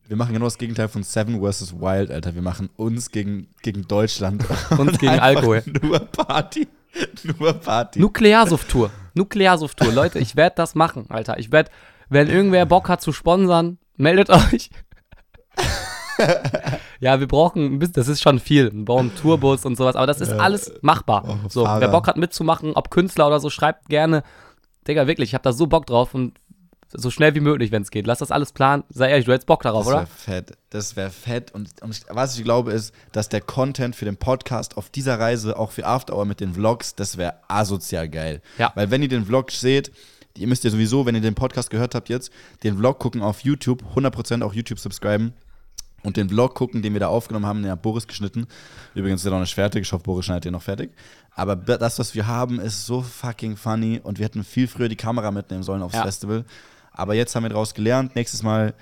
[0.08, 1.80] Wir machen genau das Gegenteil von Seven vs.
[1.80, 2.34] Wild, Alter.
[2.34, 4.44] Wir machen uns gegen, gegen Deutschland.
[4.70, 5.64] Uns Und gegen Alkohol.
[5.82, 6.68] Nur Party.
[7.38, 7.98] Nur Party.
[7.98, 8.90] Nuklearsuft-Tour.
[9.14, 9.92] Nuklearsuft-Tour.
[9.92, 11.38] Leute, ich werde das machen, Alter.
[11.38, 11.70] Ich werde,
[12.08, 14.70] wenn irgendwer Bock hat zu sponsern, meldet euch.
[17.00, 18.72] ja, wir brauchen ein bisschen, das ist schon viel.
[18.72, 21.40] Wir brauchen Tourbus und sowas, aber das ist alles machbar.
[21.48, 24.22] so, wer Bock hat mitzumachen, ob Künstler oder so, schreibt gerne.
[24.86, 26.38] Digga, wirklich, ich habe da so Bock drauf und
[26.96, 28.06] so schnell wie möglich, wenn es geht.
[28.06, 28.84] Lass das alles planen.
[28.88, 30.06] Sei ehrlich, du hättest Bock darauf, Das wäre oder?
[30.06, 30.58] fett.
[30.70, 31.52] Das wäre fett.
[31.52, 35.58] Und, und was ich glaube, ist, dass der Content für den Podcast auf dieser Reise,
[35.58, 38.40] auch für After Hour mit den Vlogs, das wäre asozial geil.
[38.58, 38.72] Ja.
[38.74, 39.90] Weil wenn ihr den Vlog seht,
[40.36, 42.30] ihr müsst ja sowieso, wenn ihr den Podcast gehört habt jetzt,
[42.62, 45.32] den Vlog gucken auf YouTube, 100% auch YouTube subscriben.
[46.02, 48.46] Und den Vlog gucken, den wir da aufgenommen haben, den hat Boris geschnitten.
[48.94, 49.82] Übrigens ist er noch nicht fertig.
[49.82, 50.90] Ich hoffe, Boris schneidet den noch fertig.
[51.34, 54.00] Aber das, was wir haben, ist so fucking funny.
[54.02, 56.02] Und wir hätten viel früher die Kamera mitnehmen sollen aufs Ja.
[56.02, 56.44] Festival.
[56.96, 58.16] Aber jetzt haben wir daraus gelernt.
[58.16, 58.74] Nächstes Mal,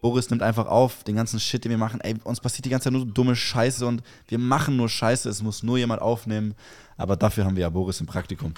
[0.00, 2.00] Boris nimmt einfach auf den ganzen Shit, den wir machen.
[2.00, 5.28] Ey, uns passiert die ganze Zeit nur dumme Scheiße und wir machen nur Scheiße.
[5.28, 6.54] Es muss nur jemand aufnehmen.
[6.96, 8.52] Aber dafür haben wir ja Boris im Praktikum.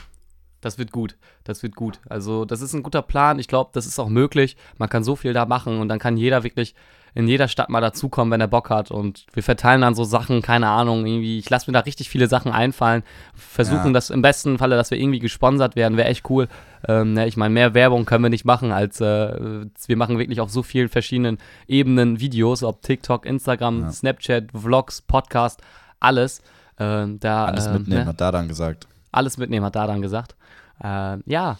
[0.60, 1.16] Das wird gut.
[1.44, 2.00] Das wird gut.
[2.08, 3.38] Also, das ist ein guter Plan.
[3.38, 4.56] Ich glaube, das ist auch möglich.
[4.78, 6.74] Man kann so viel da machen und dann kann jeder wirklich
[7.16, 8.90] in jeder Stadt mal dazukommen, wenn er Bock hat.
[8.90, 11.38] Und wir verteilen dann so Sachen, keine Ahnung, irgendwie.
[11.38, 13.02] Ich lasse mir da richtig viele Sachen einfallen.
[13.34, 13.92] Versuchen Ja.
[13.94, 16.46] das im besten Falle, dass wir irgendwie gesponsert werden, wäre echt cool.
[16.86, 20.40] Ähm, ne, ich meine, mehr Werbung können wir nicht machen, als äh, wir machen wirklich
[20.40, 23.92] auf so vielen verschiedenen Ebenen Videos, ob TikTok, Instagram, Ja.
[23.92, 25.62] Snapchat, Vlogs, Podcast,
[25.98, 26.42] alles.
[26.78, 28.06] Ähm, da, Alles ähm, mitnehmen, ne?
[28.08, 28.86] hat da dann gesagt.
[29.10, 30.36] Alles mitnehmen, hat da dann gesagt.
[30.84, 31.58] Äh, ja,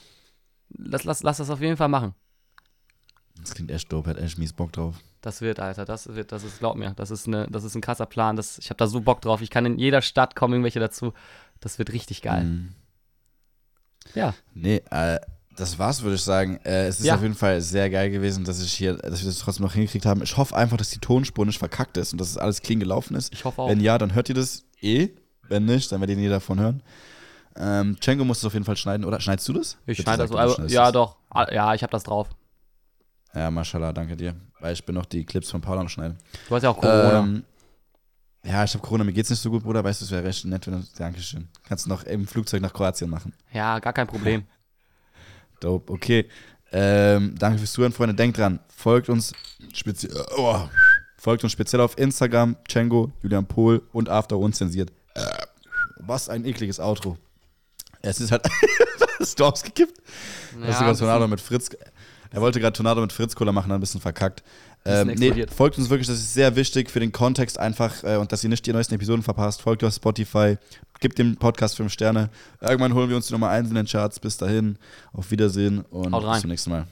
[0.77, 2.15] lass, lass, lass das auf jeden Fall machen.
[3.41, 4.97] Das klingt echt dope, hat echt mies Bock drauf.
[5.27, 7.81] Das wird, Alter, das wird, das ist, glaub mir, das ist, eine, das ist ein
[7.81, 8.37] krasser Plan.
[8.37, 9.43] Das, ich habe da so Bock drauf.
[9.43, 11.15] Ich kann in jeder Stadt kommen, irgendwelche dazu.
[11.59, 12.45] Das wird richtig geil.
[12.45, 12.69] Mhm.
[14.15, 14.35] Ja.
[14.55, 15.19] Nee, äh,
[15.57, 16.61] das war's, würde ich sagen.
[16.65, 17.17] Äh, es ist Ja.
[17.17, 20.07] auf jeden Fall sehr geil gewesen, dass ich hier, dass wir das trotzdem noch hingekriegt
[20.07, 20.23] haben.
[20.23, 23.17] Ich hoffe einfach, dass die Tonspur nicht verkackt ist und dass es alles clean gelaufen
[23.17, 23.33] ist.
[23.35, 23.69] Ich hoffe auch.
[23.69, 25.09] Wenn ja, dann hört ihr das eh.
[25.49, 26.83] Wenn nicht, dann werdet ihr nie davon hören.
[27.57, 29.19] Ähm, Django muss es auf jeden Fall schneiden, oder?
[29.21, 29.77] Schneidest du das?
[29.87, 30.37] ich schneide das so.
[30.37, 30.93] Also, ja, das.
[30.93, 31.17] doch.
[31.31, 32.29] Ah, Ja, ich habe das drauf.
[33.35, 34.35] Ja, mashallah, danke dir.
[34.61, 36.17] Weil ich bin noch die Clips von Paula am Schneiden.
[36.49, 37.21] Du hast ja auch Corona.
[37.21, 37.45] Ähm,
[38.45, 39.83] ja, ich habe Corona, mir geht's nicht so gut, Bruder.
[39.85, 40.87] Weißt du, es wäre recht nett, wenn du.
[40.97, 41.49] Dankeschön.
[41.65, 43.35] Kannst du noch im Flugzeug nach Kroatien machen.
[43.53, 44.45] ja, gar kein Problem.
[45.61, 46.29] Dope, okay.
[46.73, 48.15] Ähm, danke fürs Zuhören, Freunde.
[48.15, 49.33] Denkt dran, folgt uns
[49.73, 50.69] speziell, oh,
[51.17, 54.93] folgt uns speziell auf Instagram, Django, Julian Pohl und After unzensiert.
[55.15, 55.25] Äh,
[55.99, 57.17] was ein ekliges Outro.
[58.03, 58.47] Es ist halt.
[59.19, 59.99] Hast du ausgekippt?
[60.61, 61.71] Ja, Hast du ein Tornado mit Fritz.
[62.31, 64.43] Er wollte gerade Tornado mit Fritz Cola machen, hat ein bisschen verkackt.
[64.85, 68.31] Ähm, nee, folgt uns wirklich, das ist sehr wichtig für den Kontext einfach äh, und
[68.31, 69.63] dass ihr nicht die neuesten Episoden verpasst.
[69.63, 70.59] Folgt auf Spotify,
[71.01, 72.31] gebt dem Podcast 5 Sterne.
[72.61, 74.21] Irgendwann holen wir uns die Nummer 1 in den Charts.
[74.21, 74.79] Bis dahin,
[75.13, 76.87] auf Wiedersehen und bis zum nächsten Mal.